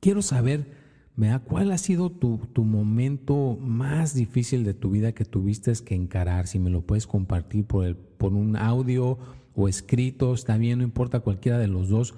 Quiero 0.00 0.20
saber, 0.20 0.66
¿cuál 1.44 1.70
ha 1.70 1.78
sido 1.78 2.10
tu, 2.10 2.38
tu 2.52 2.64
momento 2.64 3.56
más 3.60 4.12
difícil 4.12 4.64
de 4.64 4.74
tu 4.74 4.90
vida 4.90 5.12
que 5.12 5.24
tuviste 5.24 5.72
que 5.84 5.94
encarar? 5.94 6.48
Si 6.48 6.58
me 6.58 6.70
lo 6.70 6.82
puedes 6.82 7.06
compartir 7.06 7.66
por, 7.66 7.84
el, 7.84 7.94
por 7.94 8.32
un 8.32 8.56
audio 8.56 9.16
o 9.54 9.68
escrito, 9.68 10.34
está 10.34 10.56
bien, 10.56 10.78
no 10.78 10.84
importa 10.84 11.20
cualquiera 11.20 11.58
de 11.58 11.68
los 11.68 11.88
dos 11.88 12.14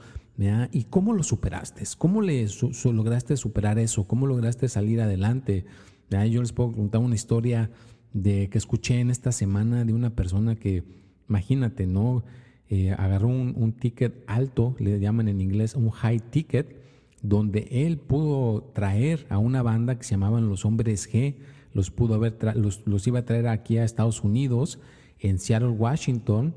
¿Y 0.72 0.84
cómo 0.84 1.12
lo 1.12 1.22
superaste? 1.22 1.84
¿Cómo 1.96 2.20
le 2.20 2.46
lograste 2.92 3.36
superar 3.36 3.78
eso? 3.78 4.04
¿Cómo 4.08 4.26
lograste 4.26 4.68
salir 4.68 5.00
adelante? 5.00 5.64
Yo 6.10 6.40
les 6.40 6.52
puedo 6.52 6.72
contar 6.72 7.00
una 7.00 7.14
historia 7.14 7.70
de 8.12 8.48
que 8.48 8.58
escuché 8.58 9.00
en 9.00 9.10
esta 9.10 9.32
semana 9.32 9.84
de 9.84 9.92
una 9.92 10.10
persona 10.10 10.56
que, 10.56 10.84
imagínate, 11.28 11.86
¿no? 11.86 12.24
Eh, 12.68 12.92
agarró 12.92 13.28
un, 13.28 13.72
ticket 13.72 14.24
alto, 14.26 14.74
le 14.78 14.98
llaman 14.98 15.28
en 15.28 15.40
inglés 15.40 15.74
un 15.74 15.90
high 15.90 16.20
ticket, 16.30 16.76
donde 17.22 17.68
él 17.70 17.98
pudo 17.98 18.62
traer 18.74 19.26
a 19.30 19.38
una 19.38 19.62
banda 19.62 19.98
que 19.98 20.04
se 20.04 20.12
llamaban 20.12 20.48
los 20.48 20.64
Hombres 20.64 21.10
G, 21.12 21.36
los 21.72 21.90
pudo 21.90 22.14
haber 22.14 22.36
los, 22.56 22.86
los 22.86 23.06
iba 23.06 23.20
a 23.20 23.24
traer 23.24 23.48
aquí 23.48 23.78
a 23.78 23.84
Estados 23.84 24.22
Unidos, 24.22 24.78
en 25.18 25.38
Seattle, 25.38 25.70
Washington, 25.70 26.54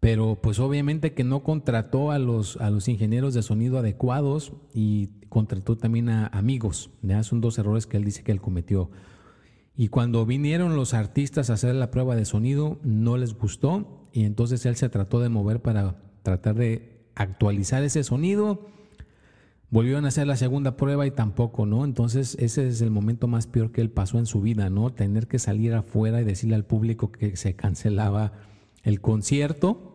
pero 0.00 0.38
pues 0.40 0.60
obviamente 0.60 1.12
que 1.12 1.24
no 1.24 1.42
contrató 1.42 2.12
a 2.12 2.18
los, 2.18 2.56
a 2.58 2.70
los 2.70 2.88
ingenieros 2.88 3.34
de 3.34 3.42
sonido 3.42 3.78
adecuados 3.78 4.52
y 4.72 5.08
contrató 5.28 5.76
también 5.76 6.08
a 6.08 6.28
amigos. 6.28 6.90
Son 7.22 7.40
dos 7.40 7.58
errores 7.58 7.86
que 7.86 7.96
él 7.96 8.04
dice 8.04 8.22
que 8.22 8.32
él 8.32 8.40
cometió. 8.40 8.90
Y 9.76 9.88
cuando 9.88 10.26
vinieron 10.26 10.76
los 10.76 10.94
artistas 10.94 11.50
a 11.50 11.54
hacer 11.54 11.74
la 11.74 11.90
prueba 11.90 12.16
de 12.16 12.24
sonido, 12.24 12.78
no 12.82 13.16
les 13.16 13.34
gustó 13.34 14.08
y 14.12 14.24
entonces 14.24 14.66
él 14.66 14.76
se 14.76 14.88
trató 14.88 15.20
de 15.20 15.28
mover 15.28 15.62
para 15.62 16.02
tratar 16.22 16.54
de 16.54 17.06
actualizar 17.14 17.82
ese 17.82 18.02
sonido. 18.04 18.66
Volvieron 19.70 20.04
a 20.04 20.08
hacer 20.08 20.26
la 20.26 20.36
segunda 20.36 20.76
prueba 20.76 21.06
y 21.06 21.10
tampoco, 21.10 21.66
¿no? 21.66 21.84
Entonces 21.84 22.36
ese 22.40 22.68
es 22.68 22.80
el 22.80 22.90
momento 22.90 23.28
más 23.28 23.46
peor 23.46 23.70
que 23.70 23.80
él 23.80 23.90
pasó 23.90 24.18
en 24.18 24.26
su 24.26 24.40
vida, 24.40 24.70
¿no? 24.70 24.90
Tener 24.90 25.28
que 25.28 25.38
salir 25.38 25.74
afuera 25.74 26.20
y 26.20 26.24
decirle 26.24 26.54
al 26.54 26.64
público 26.64 27.12
que 27.12 27.36
se 27.36 27.54
cancelaba 27.54 28.32
el 28.82 29.00
concierto 29.00 29.87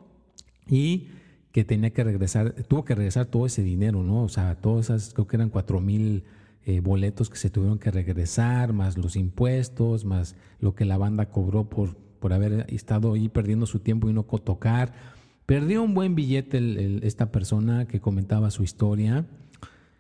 y 0.67 1.08
que 1.51 1.63
tenía 1.63 1.91
que 1.91 2.03
regresar, 2.03 2.53
tuvo 2.67 2.84
que 2.84 2.96
regresar 2.96 3.27
todo 3.27 3.46
ese 3.46 3.63
dinero, 3.63 4.03
¿no? 4.03 4.24
O 4.24 4.29
sea, 4.29 4.55
todas 4.55 4.86
esas, 4.86 5.13
creo 5.13 5.27
que 5.27 5.36
eran 5.36 5.50
cuatro 5.50 5.79
mil 5.79 6.24
eh, 6.65 6.79
boletos 6.79 7.29
que 7.29 7.38
se 7.38 7.50
tuvieron 7.50 7.77
que 7.77 7.91
regresar, 7.91 8.74
más 8.74 8.98
los 8.98 9.15
impuestos, 9.15 10.03
más 10.03 10.36
lo 10.60 10.74
que 10.74 10.86
la 10.86 10.98
banda 10.98 11.29
cobró 11.29 11.70
por, 11.70 11.96
por 12.20 12.34
haber 12.34 12.65
estado 12.70 13.13
ahí 13.13 13.29
perdiendo 13.29 13.65
su 13.65 13.79
tiempo 13.79 14.10
y 14.10 14.13
no 14.13 14.24
tocar. 14.24 14.93
Perdió 15.46 15.84
un 15.84 15.93
buen 15.93 16.15
billete 16.15 17.05
esta 17.05 17.32
persona 17.32 17.86
que 17.86 18.00
comentaba 18.00 18.50
su 18.50 18.63
historia, 18.63 19.25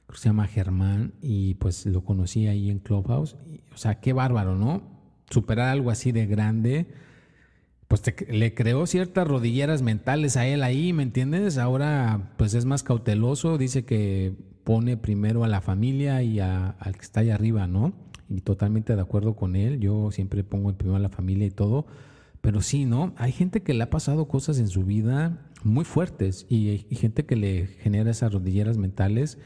que 0.07 0.17
se 0.17 0.29
llama 0.29 0.47
Germán, 0.47 1.13
y 1.21 1.55
pues 1.55 1.85
lo 1.85 2.03
conocí 2.03 2.47
ahí 2.47 2.71
en 2.71 2.79
Clubhouse. 2.79 3.35
o 3.73 3.77
sea, 3.77 3.99
qué 3.99 4.13
bárbaro, 4.13 4.55
¿no? 4.55 4.81
Superar 5.29 5.69
algo 5.69 5.91
así 5.91 6.11
de 6.11 6.25
grande 6.25 6.87
pues 7.87 8.01
le 8.27 8.53
creó 8.53 8.85
ciertas 8.85 9.27
rodilleras 9.27 9.81
mentales 9.81 10.37
a 10.37 10.47
él 10.47 10.63
ahí, 10.63 10.93
¿me 10.93 11.03
entiendes? 11.03 11.57
Ahora 11.57 12.33
pues 12.37 12.53
es 12.53 12.65
más 12.65 12.83
cauteloso, 12.83 13.57
dice 13.57 13.85
que 13.85 14.35
pone 14.63 14.97
primero 14.97 15.43
a 15.43 15.47
la 15.47 15.61
familia 15.61 16.23
y 16.23 16.39
al 16.39 16.95
que 16.95 17.01
está 17.01 17.19
ahí 17.21 17.29
arriba, 17.29 17.67
¿no? 17.67 17.93
Y 18.29 18.41
totalmente 18.41 18.95
de 18.95 19.01
acuerdo 19.01 19.35
con 19.35 19.55
él, 19.55 19.79
yo 19.79 20.11
siempre 20.11 20.43
pongo 20.43 20.73
primero 20.73 20.95
a 20.95 20.99
la 20.99 21.09
familia 21.09 21.45
y 21.45 21.51
todo, 21.51 21.85
pero 22.41 22.61
sí, 22.61 22.85
¿no? 22.85 23.13
Hay 23.17 23.31
gente 23.31 23.61
que 23.61 23.73
le 23.73 23.83
ha 23.83 23.89
pasado 23.89 24.27
cosas 24.27 24.59
en 24.59 24.67
su 24.67 24.83
vida 24.83 25.49
muy 25.63 25.85
fuertes 25.85 26.45
y, 26.49 26.85
y 26.89 26.95
gente 26.95 27.25
que 27.25 27.35
le 27.35 27.67
genera 27.67 28.11
esas 28.11 28.33
rodilleras 28.33 28.77
mentales 28.77 29.37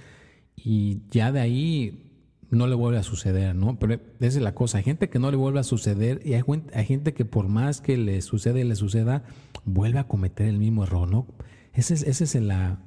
y 0.56 1.02
ya 1.12 1.32
de 1.32 1.40
ahí 1.40 2.07
no 2.50 2.68
le 2.68 2.76
vuelve 2.76 2.98
a 2.98 3.04
suceder, 3.04 3.56
¿no? 3.56 3.78
Pero 3.80 3.96
esa 3.96 4.38
es 4.38 4.42
la 4.42 4.56
cosa, 4.56 4.78
hay 4.78 4.84
gente 4.84 5.10
que 5.10 5.20
no 5.20 5.32
le 5.32 5.38
vuelve 5.38 5.60
a 5.60 5.64
suceder 5.64 6.22
y 6.26 6.34
hay, 6.34 6.44
gente 6.86 7.14
que 7.14 7.26
por 7.26 7.48
más 7.48 7.82
que 7.82 7.98
le 7.98 8.22
sucede 8.22 8.62
y 8.62 8.64
le 8.64 8.76
suceda, 8.76 9.24
vuelve 9.66 10.00
a 10.00 10.08
cometer 10.08 10.48
el 10.48 10.58
mismo 10.58 10.84
error, 10.84 11.10
¿no? 11.10 11.28
Esa 11.74 11.94
es, 11.94 12.04
ese 12.04 12.24
es 12.24 12.36
la, 12.36 12.80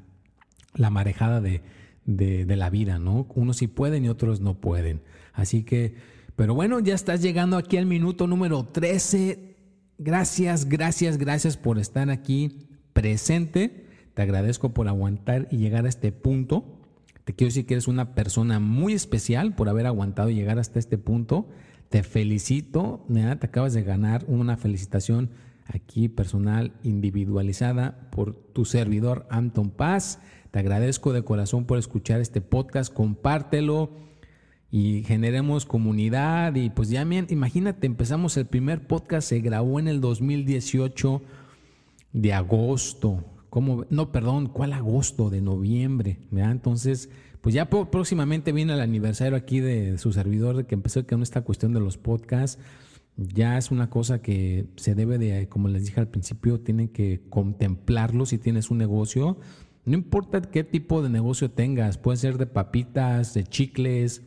la 0.74 0.90
marejada 0.90 1.40
de, 1.40 1.62
de, 2.06 2.56
la 2.56 2.70
vida, 2.70 2.98
¿no? 2.98 3.26
Unos 3.34 3.58
sí 3.58 3.66
pueden 3.66 4.04
y 4.04 4.08
otros 4.08 4.40
no 4.40 4.60
pueden. 4.60 5.02
Así 5.32 5.62
que, 5.62 5.94
pero 6.36 6.54
bueno, 6.54 6.80
ya 6.80 6.94
estás 6.94 7.22
llegando 7.22 7.56
aquí 7.56 7.76
al 7.76 7.86
minuto 7.86 8.26
número 8.26 8.64
13. 8.64 9.56
Gracias, 9.98 10.66
gracias, 10.66 11.18
gracias 11.18 11.56
por 11.56 11.78
estar 11.78 12.10
aquí 12.10 12.68
presente. 12.92 13.86
Te 14.14 14.22
agradezco 14.22 14.72
por 14.72 14.88
aguantar 14.88 15.46
y 15.50 15.58
llegar 15.58 15.86
a 15.86 15.88
este 15.88 16.12
punto. 16.12 16.79
Te 17.30 17.36
quiero 17.36 17.50
decir 17.50 17.64
que 17.64 17.74
eres 17.74 17.86
una 17.86 18.16
persona 18.16 18.58
muy 18.58 18.92
especial 18.92 19.54
por 19.54 19.68
haber 19.68 19.86
aguantado 19.86 20.30
llegar 20.30 20.58
hasta 20.58 20.80
este 20.80 20.98
punto. 20.98 21.46
Te 21.88 22.02
felicito, 22.02 23.06
te 23.06 23.46
acabas 23.46 23.72
de 23.72 23.84
ganar 23.84 24.24
una 24.26 24.56
felicitación 24.56 25.30
aquí 25.64 26.08
personal, 26.08 26.72
individualizada 26.82 28.10
por 28.10 28.34
tu 28.34 28.64
servidor 28.64 29.28
Anton 29.30 29.70
Paz. 29.70 30.18
Te 30.50 30.58
agradezco 30.58 31.12
de 31.12 31.22
corazón 31.22 31.66
por 31.66 31.78
escuchar 31.78 32.20
este 32.20 32.40
podcast, 32.40 32.92
compártelo 32.92 33.92
y 34.72 35.04
generemos 35.04 35.66
comunidad. 35.66 36.56
Y 36.56 36.70
pues 36.70 36.90
ya, 36.90 37.02
imagínate, 37.02 37.86
empezamos 37.86 38.36
el 38.38 38.46
primer 38.46 38.88
podcast, 38.88 39.28
se 39.28 39.38
grabó 39.38 39.78
en 39.78 39.86
el 39.86 40.00
2018 40.00 41.22
de 42.12 42.32
agosto. 42.32 43.24
No, 43.90 44.12
perdón, 44.12 44.46
¿cuál 44.46 44.72
agosto? 44.72 45.28
De 45.28 45.40
noviembre. 45.40 46.20
Entonces, 46.32 47.10
pues 47.40 47.54
ya 47.54 47.68
próximamente 47.68 48.52
viene 48.52 48.74
el 48.74 48.80
aniversario 48.80 49.36
aquí 49.36 49.60
de, 49.60 49.98
su 49.98 50.12
servidor, 50.12 50.66
que 50.66 50.74
empezó 50.74 51.04
con 51.06 51.22
esta 51.22 51.42
cuestión 51.42 51.72
de 51.72 51.80
los 51.80 51.98
podcasts. 51.98 52.62
Ya 53.16 53.58
es 53.58 53.70
una 53.70 53.90
cosa 53.90 54.22
que 54.22 54.66
se 54.76 54.94
debe 54.94 55.18
de, 55.18 55.48
como 55.48 55.68
les 55.68 55.84
dije 55.84 56.00
al 56.00 56.08
principio, 56.08 56.60
tienen 56.60 56.88
que 56.88 57.22
contemplarlo 57.28 58.24
si 58.24 58.38
tienes 58.38 58.70
un 58.70 58.78
negocio. 58.78 59.38
No 59.84 59.94
importa 59.94 60.40
qué 60.42 60.62
tipo 60.62 61.02
de 61.02 61.10
negocio 61.10 61.50
tengas, 61.50 61.98
puede 61.98 62.18
ser 62.18 62.38
de 62.38 62.46
papitas, 62.46 63.34
de 63.34 63.44
chicles, 63.44 64.22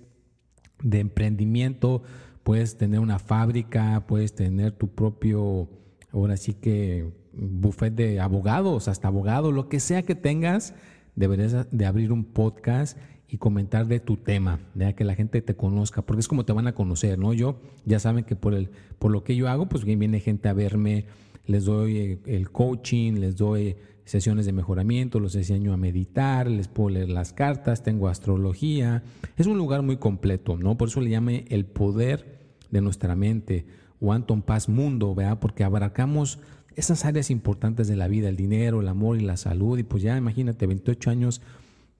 de 0.81 0.99
emprendimiento, 0.99 2.03
puedes 2.43 2.77
tener 2.77 2.99
una 2.99 3.19
fábrica, 3.19 4.05
puedes 4.05 4.35
tener 4.35 4.73
tu 4.73 4.89
propio, 4.89 5.69
ahora 6.11 6.35
sí 6.35 6.53
que 6.53 7.22
buffet 7.33 7.93
de 7.93 8.19
abogados, 8.19 8.87
hasta 8.87 9.07
abogados, 9.07 9.53
lo 9.53 9.69
que 9.69 9.79
sea 9.79 10.03
que 10.03 10.15
tengas, 10.15 10.73
deberías 11.15 11.67
de 11.71 11.85
abrir 11.85 12.11
un 12.11 12.23
podcast 12.23 12.97
y 13.27 13.37
comentar 13.37 13.87
de 13.87 13.99
tu 13.99 14.17
tema, 14.17 14.59
de 14.75 14.93
que 14.93 15.03
la 15.03 15.15
gente 15.15 15.41
te 15.41 15.55
conozca, 15.55 16.03
porque 16.03 16.19
es 16.19 16.27
como 16.27 16.45
te 16.45 16.53
van 16.53 16.67
a 16.67 16.75
conocer, 16.75 17.17
¿no? 17.17 17.33
Yo 17.33 17.59
ya 17.85 17.99
saben 17.99 18.25
que 18.25 18.35
por 18.35 18.53
el 18.53 18.69
por 18.99 19.11
lo 19.11 19.23
que 19.23 19.35
yo 19.35 19.49
hago, 19.49 19.67
pues 19.67 19.85
viene 19.85 20.19
gente 20.19 20.49
a 20.49 20.53
verme, 20.53 21.05
les 21.45 21.65
doy 21.65 21.97
eh, 21.97 22.19
el 22.25 22.51
coaching, 22.51 23.13
les 23.13 23.35
doy 23.35 23.75
sesiones 24.05 24.45
de 24.45 24.53
mejoramiento, 24.53 25.19
los 25.19 25.35
enseño 25.35 25.73
a 25.73 25.77
meditar, 25.77 26.49
les 26.49 26.67
puedo 26.67 26.89
leer 26.89 27.09
las 27.09 27.33
cartas, 27.33 27.83
tengo 27.83 28.07
astrología. 28.07 29.03
Es 29.37 29.47
un 29.47 29.57
lugar 29.57 29.81
muy 29.81 29.97
completo, 29.97 30.57
¿no? 30.57 30.77
Por 30.77 30.89
eso 30.89 31.01
le 31.01 31.09
llame 31.09 31.45
el 31.49 31.65
poder 31.65 32.39
de 32.69 32.81
nuestra 32.81 33.15
mente 33.15 33.65
o 33.99 34.11
Anton 34.11 34.41
Paz 34.41 34.67
Mundo, 34.67 35.15
¿verdad? 35.15 35.39
Porque 35.39 35.63
abarcamos 35.63 36.39
esas 36.75 37.05
áreas 37.05 37.29
importantes 37.29 37.87
de 37.87 37.95
la 37.95 38.07
vida, 38.07 38.29
el 38.29 38.35
dinero, 38.35 38.81
el 38.81 38.87
amor 38.87 39.17
y 39.17 39.21
la 39.21 39.37
salud. 39.37 39.77
Y 39.77 39.83
pues 39.83 40.03
ya 40.03 40.17
imagínate, 40.17 40.67
28 40.67 41.09
años 41.09 41.41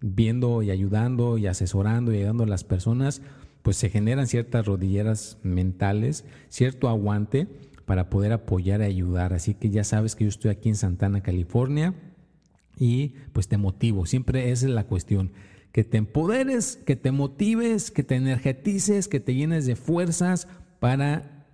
viendo 0.01 0.62
y 0.63 0.72
ayudando 0.72 1.38
y 1.38 1.48
asesorando 1.48 2.13
y 2.13 2.18
ayudando 2.18 2.44
a 2.44 2.48
las 2.48 2.63
personas, 2.63 3.22
pues 3.62 3.77
se 3.77 3.89
generan 3.89 4.27
ciertas 4.27 4.65
rodilleras 4.65 5.38
mentales, 5.44 6.25
cierto 6.50 6.89
aguante 6.89 7.48
para 7.86 8.10
poder 8.10 8.34
apoyar 8.34 8.82
y 8.82 8.86
ayudar. 8.86 9.34
Así 9.34 9.53
que 9.53 9.70
ya 9.70 9.84
sabes 9.84 10.15
que 10.15 10.25
yo 10.25 10.30
estoy 10.30 10.51
aquí 10.51 10.70
en 10.70 10.75
Santana, 10.75 11.22
California 11.22 11.94
y 12.77 13.15
pues 13.32 13.48
te 13.48 13.58
motivo. 13.58 14.06
Siempre 14.06 14.51
esa 14.51 14.65
es 14.68 14.72
la 14.74 14.86
cuestión. 14.86 15.32
Que 15.72 15.84
te 15.84 15.98
empoderes, 15.98 16.77
que 16.86 16.96
te 16.96 17.12
motives, 17.12 17.89
que 17.89 18.03
te 18.03 18.15
energetices, 18.15 19.08
que 19.08 19.20
te 19.20 19.34
llenes 19.34 19.65
de 19.65 19.75
fuerzas 19.75 20.48
para 20.80 21.48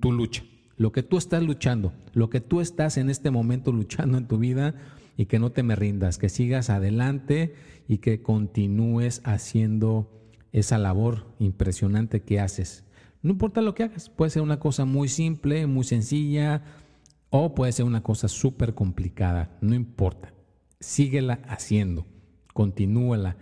tu 0.00 0.12
lucha, 0.12 0.44
lo 0.76 0.92
que 0.92 1.02
tú 1.02 1.18
estás 1.18 1.42
luchando, 1.42 1.92
lo 2.12 2.30
que 2.30 2.40
tú 2.40 2.60
estás 2.60 2.96
en 2.96 3.10
este 3.10 3.30
momento 3.30 3.72
luchando 3.72 4.18
en 4.18 4.26
tu 4.26 4.38
vida 4.38 4.74
y 5.16 5.26
que 5.26 5.38
no 5.38 5.50
te 5.50 5.62
me 5.62 5.76
rindas, 5.76 6.18
que 6.18 6.28
sigas 6.28 6.70
adelante 6.70 7.54
y 7.88 7.98
que 7.98 8.22
continúes 8.22 9.20
haciendo 9.24 10.10
esa 10.52 10.78
labor 10.78 11.26
impresionante 11.38 12.20
que 12.20 12.40
haces. 12.40 12.84
No 13.22 13.30
importa 13.30 13.62
lo 13.62 13.74
que 13.74 13.84
hagas, 13.84 14.08
puede 14.08 14.30
ser 14.30 14.42
una 14.42 14.58
cosa 14.58 14.84
muy 14.84 15.08
simple, 15.08 15.66
muy 15.66 15.84
sencilla, 15.84 16.62
o 17.30 17.54
puede 17.54 17.72
ser 17.72 17.86
una 17.86 18.02
cosa 18.02 18.28
súper 18.28 18.74
complicada, 18.74 19.56
no 19.60 19.74
importa. 19.74 20.34
Síguela 20.80 21.40
haciendo, 21.48 22.06
continúala, 22.52 23.36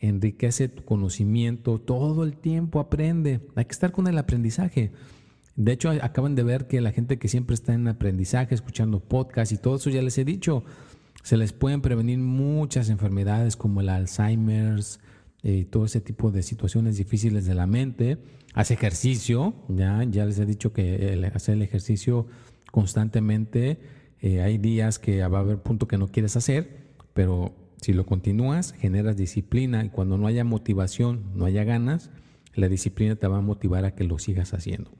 enriquece 0.00 0.68
tu 0.68 0.84
conocimiento, 0.84 1.78
todo 1.78 2.24
el 2.24 2.36
tiempo 2.36 2.80
aprende. 2.80 3.40
Hay 3.54 3.66
que 3.66 3.72
estar 3.72 3.92
con 3.92 4.08
el 4.08 4.18
aprendizaje. 4.18 4.92
De 5.56 5.72
hecho, 5.72 5.90
acaban 5.90 6.34
de 6.34 6.42
ver 6.42 6.66
que 6.66 6.80
la 6.80 6.92
gente 6.92 7.18
que 7.18 7.28
siempre 7.28 7.54
está 7.54 7.72
en 7.72 7.88
aprendizaje, 7.88 8.54
escuchando 8.54 9.00
podcasts 9.00 9.52
y 9.52 9.58
todo 9.58 9.76
eso, 9.76 9.90
ya 9.90 10.02
les 10.02 10.18
he 10.18 10.24
dicho, 10.24 10.64
se 11.22 11.36
les 11.36 11.52
pueden 11.52 11.80
prevenir 11.80 12.18
muchas 12.18 12.88
enfermedades 12.90 13.56
como 13.56 13.80
el 13.80 13.88
Alzheimer's, 13.88 15.00
y 15.42 15.60
eh, 15.60 15.64
todo 15.64 15.84
ese 15.84 16.00
tipo 16.00 16.30
de 16.30 16.42
situaciones 16.42 16.96
difíciles 16.96 17.46
de 17.46 17.54
la 17.54 17.66
mente. 17.66 18.18
Haz 18.54 18.70
ejercicio, 18.70 19.54
ya, 19.68 20.02
ya 20.04 20.24
les 20.24 20.38
he 20.38 20.46
dicho 20.46 20.72
que 20.72 21.30
hacer 21.34 21.54
el 21.54 21.62
ejercicio 21.62 22.26
constantemente, 22.70 23.78
eh, 24.20 24.40
hay 24.40 24.58
días 24.58 24.98
que 24.98 25.26
va 25.26 25.38
a 25.38 25.40
haber 25.42 25.62
punto 25.62 25.86
que 25.86 25.98
no 25.98 26.08
quieres 26.08 26.36
hacer, 26.36 26.86
pero 27.12 27.54
si 27.80 27.92
lo 27.92 28.06
continúas, 28.06 28.72
generas 28.72 29.16
disciplina 29.16 29.84
y 29.84 29.90
cuando 29.90 30.18
no 30.18 30.26
haya 30.26 30.44
motivación, 30.44 31.24
no 31.34 31.44
haya 31.44 31.64
ganas, 31.64 32.10
la 32.54 32.68
disciplina 32.68 33.16
te 33.16 33.26
va 33.26 33.38
a 33.38 33.42
motivar 33.42 33.84
a 33.84 33.94
que 33.94 34.04
lo 34.04 34.18
sigas 34.18 34.54
haciendo. 34.54 34.90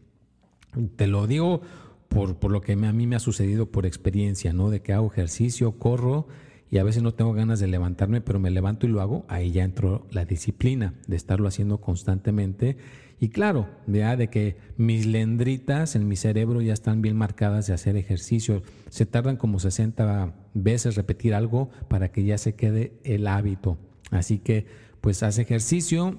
Te 0.97 1.06
lo 1.06 1.26
digo 1.26 1.62
por, 2.09 2.37
por 2.37 2.50
lo 2.50 2.61
que 2.61 2.73
a 2.73 2.92
mí 2.92 3.06
me 3.06 3.16
ha 3.16 3.21
sucedido 3.21 3.71
por 3.71 3.87
experiencia, 3.87 4.52
¿no? 4.52 4.71
De 4.71 4.80
que 4.80 4.92
hago 4.92 5.11
ejercicio, 5.11 5.78
corro 5.78 6.26
y 6.71 6.78
a 6.78 6.85
veces 6.85 7.02
no 7.02 7.14
tengo 7.14 7.33
ganas 7.33 7.61
de 7.61 7.68
levantarme, 7.68 8.21
pero 8.21 8.38
me 8.40 8.50
levanto 8.50 8.87
y 8.87 8.90
lo 8.90 9.00
hago, 9.00 9.25
ahí 9.28 9.52
ya 9.52 9.64
entró 9.64 10.06
la 10.11 10.25
disciplina 10.25 10.95
de 11.06 11.16
estarlo 11.16 11.47
haciendo 11.47 11.80
constantemente. 11.80 12.76
Y 13.21 13.28
claro, 13.28 13.68
ya 13.87 14.16
de 14.16 14.28
que 14.28 14.56
mis 14.76 15.06
lendritas 15.06 15.95
en 15.97 16.06
mi 16.06 16.16
cerebro 16.16 16.61
ya 16.61 16.73
están 16.73 17.02
bien 17.02 17.16
marcadas 17.16 17.66
de 17.66 17.73
hacer 17.73 17.97
ejercicio. 17.97 18.62
Se 18.90 19.06
tardan 19.06 19.37
como 19.37 19.59
60 19.59 20.35
veces 20.54 20.97
repetir 20.97 21.35
algo 21.35 21.71
para 21.88 22.11
que 22.11 22.25
ya 22.25 22.37
se 22.37 22.54
quede 22.56 22.99
el 23.04 23.26
hábito. 23.26 23.78
Así 24.11 24.38
que 24.38 24.66
pues 25.00 25.23
haz 25.23 25.38
ejercicio, 25.38 26.18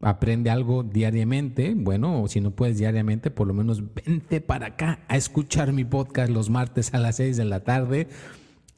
aprende 0.00 0.50
algo 0.50 0.82
diariamente. 0.82 1.74
Bueno, 1.76 2.24
si 2.28 2.40
no 2.40 2.50
puedes 2.50 2.78
diariamente, 2.78 3.30
por 3.30 3.46
lo 3.46 3.54
menos 3.54 3.82
vente 3.94 4.40
para 4.40 4.66
acá 4.68 5.00
a 5.08 5.16
escuchar 5.16 5.72
mi 5.72 5.84
podcast 5.84 6.30
los 6.30 6.50
martes 6.50 6.94
a 6.94 6.98
las 6.98 7.16
6 7.16 7.36
de 7.36 7.44
la 7.44 7.60
tarde 7.60 8.08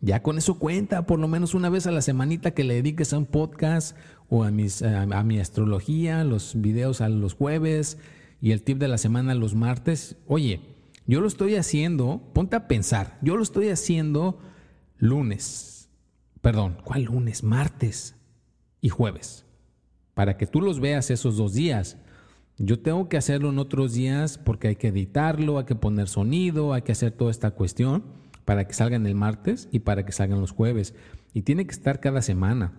ya 0.01 0.23
con 0.23 0.39
eso 0.39 0.59
cuenta, 0.59 1.07
por 1.07 1.19
lo 1.19 1.29
menos 1.29 1.55
una 1.55 1.69
vez 1.69 1.87
a 1.87 1.91
la 1.91 2.01
semanita 2.01 2.53
que 2.53 2.65
le 2.65 2.75
dediques 2.75 3.13
a 3.13 3.19
un 3.19 3.27
podcast 3.27 3.97
o 4.31 4.45
a, 4.45 4.51
mis, 4.51 4.83
a, 4.83 5.23
mi 5.25 5.39
astrología, 5.39 6.25
los 6.25 6.61
videos 6.61 7.01
a 7.03 7.09
los 7.09 7.35
jueves 7.35 7.99
y 8.41 8.53
el 8.53 8.63
tip 8.63 8.79
de 8.79 8.89
la 8.89 8.97
semana 8.97 9.35
los 9.35 9.55
martes. 9.55 10.17
Oye, 10.27 10.63
yo 11.07 11.21
lo 11.21 11.27
estoy 11.27 11.57
haciendo, 11.57 12.23
ponte 12.33 12.57
a 12.57 12.67
pensar, 12.67 13.19
yo 13.21 13.37
lo 13.37 13.43
estoy 13.43 13.69
haciendo 13.69 14.39
lunes, 14.97 15.91
perdón, 16.41 16.79
¿cuál 16.83 17.05
lunes? 17.05 17.43
Martes 17.43 18.17
y 18.81 18.89
jueves, 18.89 19.45
para 20.21 20.37
que 20.37 20.47
tú 20.47 20.61
los 20.61 20.81
veas 20.81 21.11
esos 21.11 21.39
dos 21.39 21.55
días. 21.55 21.97
Yo 22.59 22.79
tengo 22.81 23.09
que 23.09 23.17
hacerlo 23.17 23.49
en 23.49 23.59
otros 23.59 23.95
días 23.95 24.37
porque 24.37 24.69
hay 24.69 24.77
que 24.77 24.89
editarlo, 24.89 25.59
hay 25.59 25.65
que 25.65 25.75
poner 25.75 26.09
sonido, 26.09 26.75
hay 26.75 26.83
que 26.83 26.93
hacer 26.93 27.13
toda 27.13 27.31
esta 27.31 27.53
cuestión 27.53 28.05
para 28.45 28.67
que 28.67 28.75
salgan 28.75 29.07
el 29.07 29.15
martes 29.15 29.67
y 29.73 29.79
para 29.79 30.05
que 30.05 30.13
salgan 30.13 30.43
los 30.43 30.51
jueves. 30.51 30.95
Y 31.33 31.41
tiene 31.41 31.65
que 31.65 31.71
estar 31.71 32.01
cada 32.01 32.21
semana. 32.21 32.75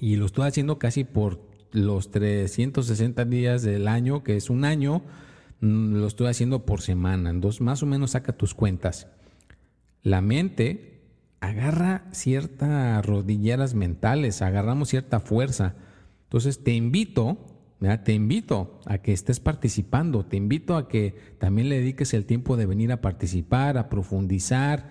Y 0.00 0.16
lo 0.16 0.24
estoy 0.24 0.48
haciendo 0.48 0.78
casi 0.78 1.04
por 1.04 1.42
los 1.70 2.10
360 2.10 3.26
días 3.26 3.60
del 3.60 3.86
año, 3.86 4.24
que 4.24 4.34
es 4.34 4.48
un 4.48 4.64
año, 4.64 5.02
mm, 5.60 5.96
lo 5.96 6.06
estoy 6.06 6.28
haciendo 6.28 6.64
por 6.64 6.80
semana. 6.80 7.28
Entonces, 7.28 7.60
más 7.60 7.82
o 7.82 7.86
menos 7.86 8.12
saca 8.12 8.32
tus 8.32 8.54
cuentas. 8.54 9.06
La 10.02 10.22
mente 10.22 11.02
agarra 11.40 12.06
ciertas 12.12 13.04
rodilleras 13.04 13.74
mentales, 13.74 14.40
agarramos 14.40 14.88
cierta 14.88 15.20
fuerza. 15.20 15.74
Entonces, 16.34 16.64
te 16.64 16.72
invito 16.72 17.38
te 18.02 18.12
invito 18.12 18.80
a 18.86 18.98
que 18.98 19.12
estés 19.12 19.38
participando, 19.38 20.24
te 20.24 20.36
invito 20.36 20.76
a 20.76 20.88
que 20.88 21.14
también 21.38 21.68
le 21.68 21.76
dediques 21.76 22.12
el 22.12 22.24
tiempo 22.24 22.56
de 22.56 22.66
venir 22.66 22.90
a 22.90 23.00
participar, 23.00 23.78
a 23.78 23.88
profundizar, 23.88 24.90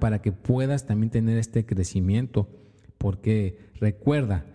para 0.00 0.20
que 0.20 0.32
puedas 0.32 0.84
también 0.84 1.10
tener 1.10 1.38
este 1.38 1.64
crecimiento. 1.64 2.48
Porque 2.98 3.70
recuerda 3.78 4.46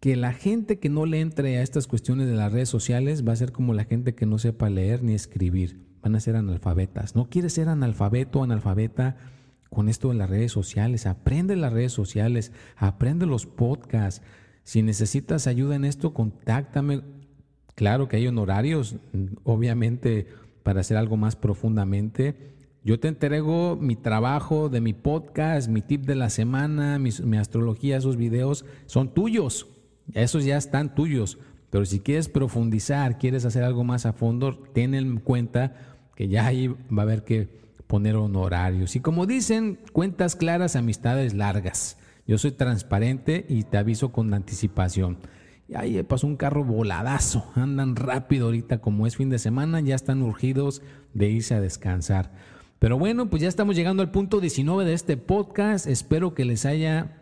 que 0.00 0.16
la 0.16 0.32
gente 0.32 0.80
que 0.80 0.88
no 0.88 1.06
le 1.06 1.20
entre 1.20 1.58
a 1.58 1.62
estas 1.62 1.86
cuestiones 1.86 2.26
de 2.26 2.34
las 2.34 2.52
redes 2.52 2.68
sociales 2.68 3.24
va 3.24 3.32
a 3.32 3.36
ser 3.36 3.52
como 3.52 3.74
la 3.74 3.84
gente 3.84 4.16
que 4.16 4.26
no 4.26 4.38
sepa 4.38 4.70
leer 4.70 5.04
ni 5.04 5.14
escribir. 5.14 5.86
Van 6.02 6.16
a 6.16 6.20
ser 6.20 6.34
analfabetas. 6.34 7.14
No 7.14 7.28
quieres 7.28 7.52
ser 7.52 7.68
analfabeto 7.68 8.40
o 8.40 8.44
analfabeta 8.44 9.16
con 9.70 9.88
esto 9.88 10.08
de 10.08 10.14
las 10.14 10.30
redes 10.30 10.50
sociales. 10.50 11.06
Aprende 11.06 11.54
las 11.54 11.72
redes 11.72 11.92
sociales, 11.92 12.50
aprende 12.76 13.26
los 13.26 13.46
podcasts 13.46 14.22
si 14.68 14.82
necesitas 14.82 15.46
ayuda 15.46 15.76
en 15.76 15.86
esto, 15.86 16.12
contáctame. 16.12 17.00
Claro 17.74 18.06
que 18.06 18.16
hay 18.18 18.26
honorarios, 18.26 18.96
obviamente, 19.42 20.26
para 20.62 20.80
hacer 20.80 20.98
algo 20.98 21.16
más 21.16 21.36
profundamente. 21.36 22.52
Yo 22.84 23.00
te 23.00 23.08
entrego 23.08 23.78
mi 23.80 23.96
trabajo 23.96 24.68
de 24.68 24.82
mi 24.82 24.92
podcast, 24.92 25.70
mi 25.70 25.80
tip 25.80 26.04
de 26.04 26.16
la 26.16 26.28
semana, 26.28 26.98
mi, 26.98 27.38
astrología, 27.38 27.96
esos 27.96 28.18
videos 28.18 28.66
son 28.84 29.14
tuyos. 29.14 29.68
Esos 30.12 30.44
ya 30.44 30.58
están 30.58 30.94
tuyos. 30.94 31.38
Pero 31.70 31.86
si 31.86 32.00
quieres 32.00 32.28
profundizar, 32.28 33.16
quieres 33.16 33.46
hacer 33.46 33.64
algo 33.64 33.84
más 33.84 34.04
a 34.04 34.12
fondo, 34.12 34.58
ten 34.74 34.92
en 34.92 35.16
cuenta 35.16 35.96
que 36.14 36.28
ya 36.28 36.44
ahí 36.44 36.68
va 36.68 36.98
a 36.98 37.02
haber 37.04 37.24
que 37.24 37.48
poner 37.86 38.16
honorarios. 38.16 38.96
Y 38.96 39.00
como 39.00 39.24
dicen, 39.24 39.78
cuentas 39.94 40.36
claras, 40.36 40.76
amistades 40.76 41.32
largas. 41.32 41.96
Yo 42.28 42.36
soy 42.36 42.52
transparente 42.52 43.46
y 43.48 43.64
te 43.64 43.78
aviso 43.78 44.12
con 44.12 44.34
anticipación. 44.34 45.16
Y 45.66 45.76
ahí 45.76 46.02
pasó 46.02 46.26
un 46.26 46.36
carro 46.36 46.62
voladazo. 46.62 47.50
Andan 47.54 47.96
rápido 47.96 48.46
ahorita, 48.46 48.82
como 48.82 49.06
es 49.06 49.16
fin 49.16 49.30
de 49.30 49.38
semana, 49.38 49.80
ya 49.80 49.94
están 49.94 50.20
urgidos 50.20 50.82
de 51.14 51.30
irse 51.30 51.54
a 51.54 51.60
descansar. 51.62 52.30
Pero 52.78 52.98
bueno, 52.98 53.30
pues 53.30 53.40
ya 53.40 53.48
estamos 53.48 53.76
llegando 53.76 54.02
al 54.02 54.10
punto 54.10 54.40
19 54.40 54.84
de 54.84 54.92
este 54.92 55.16
podcast. 55.16 55.86
Espero 55.86 56.34
que 56.34 56.44
les 56.44 56.66
haya 56.66 57.16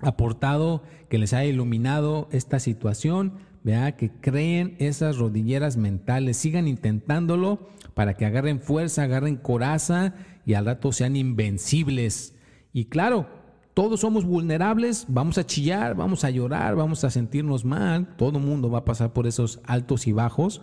aportado, 0.00 0.82
que 1.08 1.18
les 1.18 1.32
haya 1.34 1.48
iluminado 1.48 2.28
esta 2.32 2.58
situación. 2.58 3.34
Vea 3.62 3.96
que 3.96 4.10
creen 4.10 4.74
esas 4.80 5.18
rodilleras 5.18 5.76
mentales, 5.76 6.36
sigan 6.36 6.66
intentándolo 6.66 7.70
para 7.94 8.14
que 8.14 8.26
agarren 8.26 8.60
fuerza, 8.60 9.04
agarren 9.04 9.36
coraza 9.36 10.14
y 10.44 10.54
al 10.54 10.66
rato 10.66 10.90
sean 10.90 11.14
invencibles. 11.14 12.34
Y 12.72 12.86
claro, 12.86 13.41
todos 13.74 14.00
somos 14.00 14.24
vulnerables, 14.24 15.06
vamos 15.08 15.38
a 15.38 15.46
chillar, 15.46 15.94
vamos 15.94 16.24
a 16.24 16.30
llorar, 16.30 16.76
vamos 16.76 17.04
a 17.04 17.10
sentirnos 17.10 17.64
mal, 17.64 18.16
todo 18.16 18.38
el 18.38 18.44
mundo 18.44 18.70
va 18.70 18.80
a 18.80 18.84
pasar 18.84 19.12
por 19.12 19.26
esos 19.26 19.60
altos 19.64 20.06
y 20.06 20.12
bajos, 20.12 20.60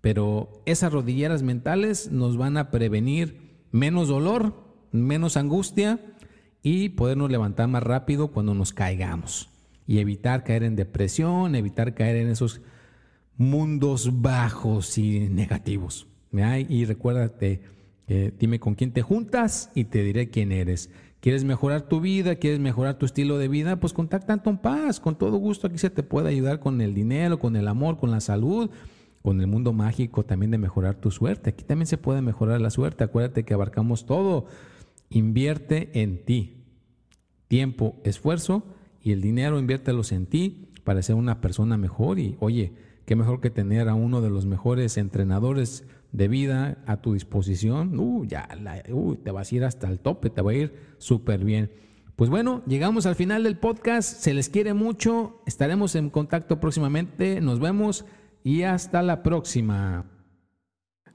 pero 0.00 0.50
esas 0.66 0.92
rodilleras 0.92 1.42
mentales 1.42 2.10
nos 2.10 2.36
van 2.36 2.56
a 2.56 2.70
prevenir 2.70 3.66
menos 3.70 4.08
dolor, 4.08 4.54
menos 4.92 5.36
angustia 5.36 6.00
y 6.62 6.90
podernos 6.90 7.30
levantar 7.30 7.68
más 7.68 7.82
rápido 7.82 8.28
cuando 8.28 8.54
nos 8.54 8.72
caigamos 8.72 9.48
y 9.86 9.98
evitar 9.98 10.44
caer 10.44 10.64
en 10.64 10.76
depresión, 10.76 11.54
evitar 11.54 11.94
caer 11.94 12.16
en 12.16 12.28
esos 12.28 12.60
mundos 13.36 14.20
bajos 14.20 14.98
y 14.98 15.28
negativos. 15.28 16.06
Y 16.68 16.84
recuérdate, 16.84 17.62
eh, 18.06 18.32
dime 18.38 18.60
con 18.60 18.74
quién 18.74 18.92
te 18.92 19.02
juntas 19.02 19.70
y 19.74 19.84
te 19.84 20.02
diré 20.02 20.30
quién 20.30 20.52
eres. 20.52 20.90
¿Quieres 21.20 21.44
mejorar 21.44 21.82
tu 21.82 22.00
vida? 22.00 22.36
¿Quieres 22.36 22.60
mejorar 22.60 22.98
tu 22.98 23.04
estilo 23.04 23.36
de 23.36 23.48
vida? 23.48 23.78
Pues 23.78 23.92
contacta 23.92 24.32
a 24.32 24.36
Anton 24.36 24.56
Paz. 24.56 25.00
Con 25.00 25.16
todo 25.18 25.36
gusto 25.36 25.66
aquí 25.66 25.76
se 25.76 25.90
te 25.90 26.02
puede 26.02 26.30
ayudar 26.30 26.60
con 26.60 26.80
el 26.80 26.94
dinero, 26.94 27.38
con 27.38 27.56
el 27.56 27.68
amor, 27.68 27.98
con 27.98 28.10
la 28.10 28.20
salud, 28.20 28.70
con 29.20 29.38
el 29.42 29.46
mundo 29.46 29.74
mágico 29.74 30.24
también 30.24 30.50
de 30.50 30.56
mejorar 30.56 30.94
tu 30.94 31.10
suerte. 31.10 31.50
Aquí 31.50 31.62
también 31.62 31.86
se 31.86 31.98
puede 31.98 32.22
mejorar 32.22 32.62
la 32.62 32.70
suerte. 32.70 33.04
Acuérdate 33.04 33.44
que 33.44 33.52
abarcamos 33.52 34.06
todo. 34.06 34.46
Invierte 35.10 35.90
en 36.00 36.24
ti. 36.24 36.64
Tiempo, 37.48 37.96
esfuerzo 38.02 38.64
y 39.02 39.12
el 39.12 39.20
dinero 39.20 39.58
inviértelos 39.58 40.12
en 40.12 40.24
ti 40.24 40.70
para 40.84 41.02
ser 41.02 41.16
una 41.16 41.42
persona 41.42 41.76
mejor. 41.76 42.18
Y 42.18 42.38
oye, 42.40 42.72
qué 43.04 43.14
mejor 43.14 43.42
que 43.42 43.50
tener 43.50 43.90
a 43.90 43.94
uno 43.94 44.22
de 44.22 44.30
los 44.30 44.46
mejores 44.46 44.96
entrenadores 44.96 45.84
de 46.12 46.28
vida 46.28 46.78
a 46.86 47.00
tu 47.00 47.14
disposición, 47.14 47.98
uh, 47.98 48.24
ya 48.24 48.48
te 49.22 49.30
vas 49.30 49.52
a 49.52 49.54
ir 49.54 49.64
hasta 49.64 49.88
el 49.88 50.00
tope, 50.00 50.30
te 50.30 50.42
va 50.42 50.50
a 50.50 50.54
ir 50.54 50.74
súper 50.98 51.44
bien. 51.44 51.70
Pues 52.16 52.28
bueno, 52.28 52.62
llegamos 52.66 53.06
al 53.06 53.14
final 53.14 53.44
del 53.44 53.56
podcast, 53.56 54.20
se 54.20 54.34
les 54.34 54.48
quiere 54.48 54.74
mucho, 54.74 55.40
estaremos 55.46 55.94
en 55.94 56.10
contacto 56.10 56.60
próximamente, 56.60 57.40
nos 57.40 57.60
vemos 57.60 58.04
y 58.44 58.62
hasta 58.62 59.02
la 59.02 59.22
próxima. 59.22 60.09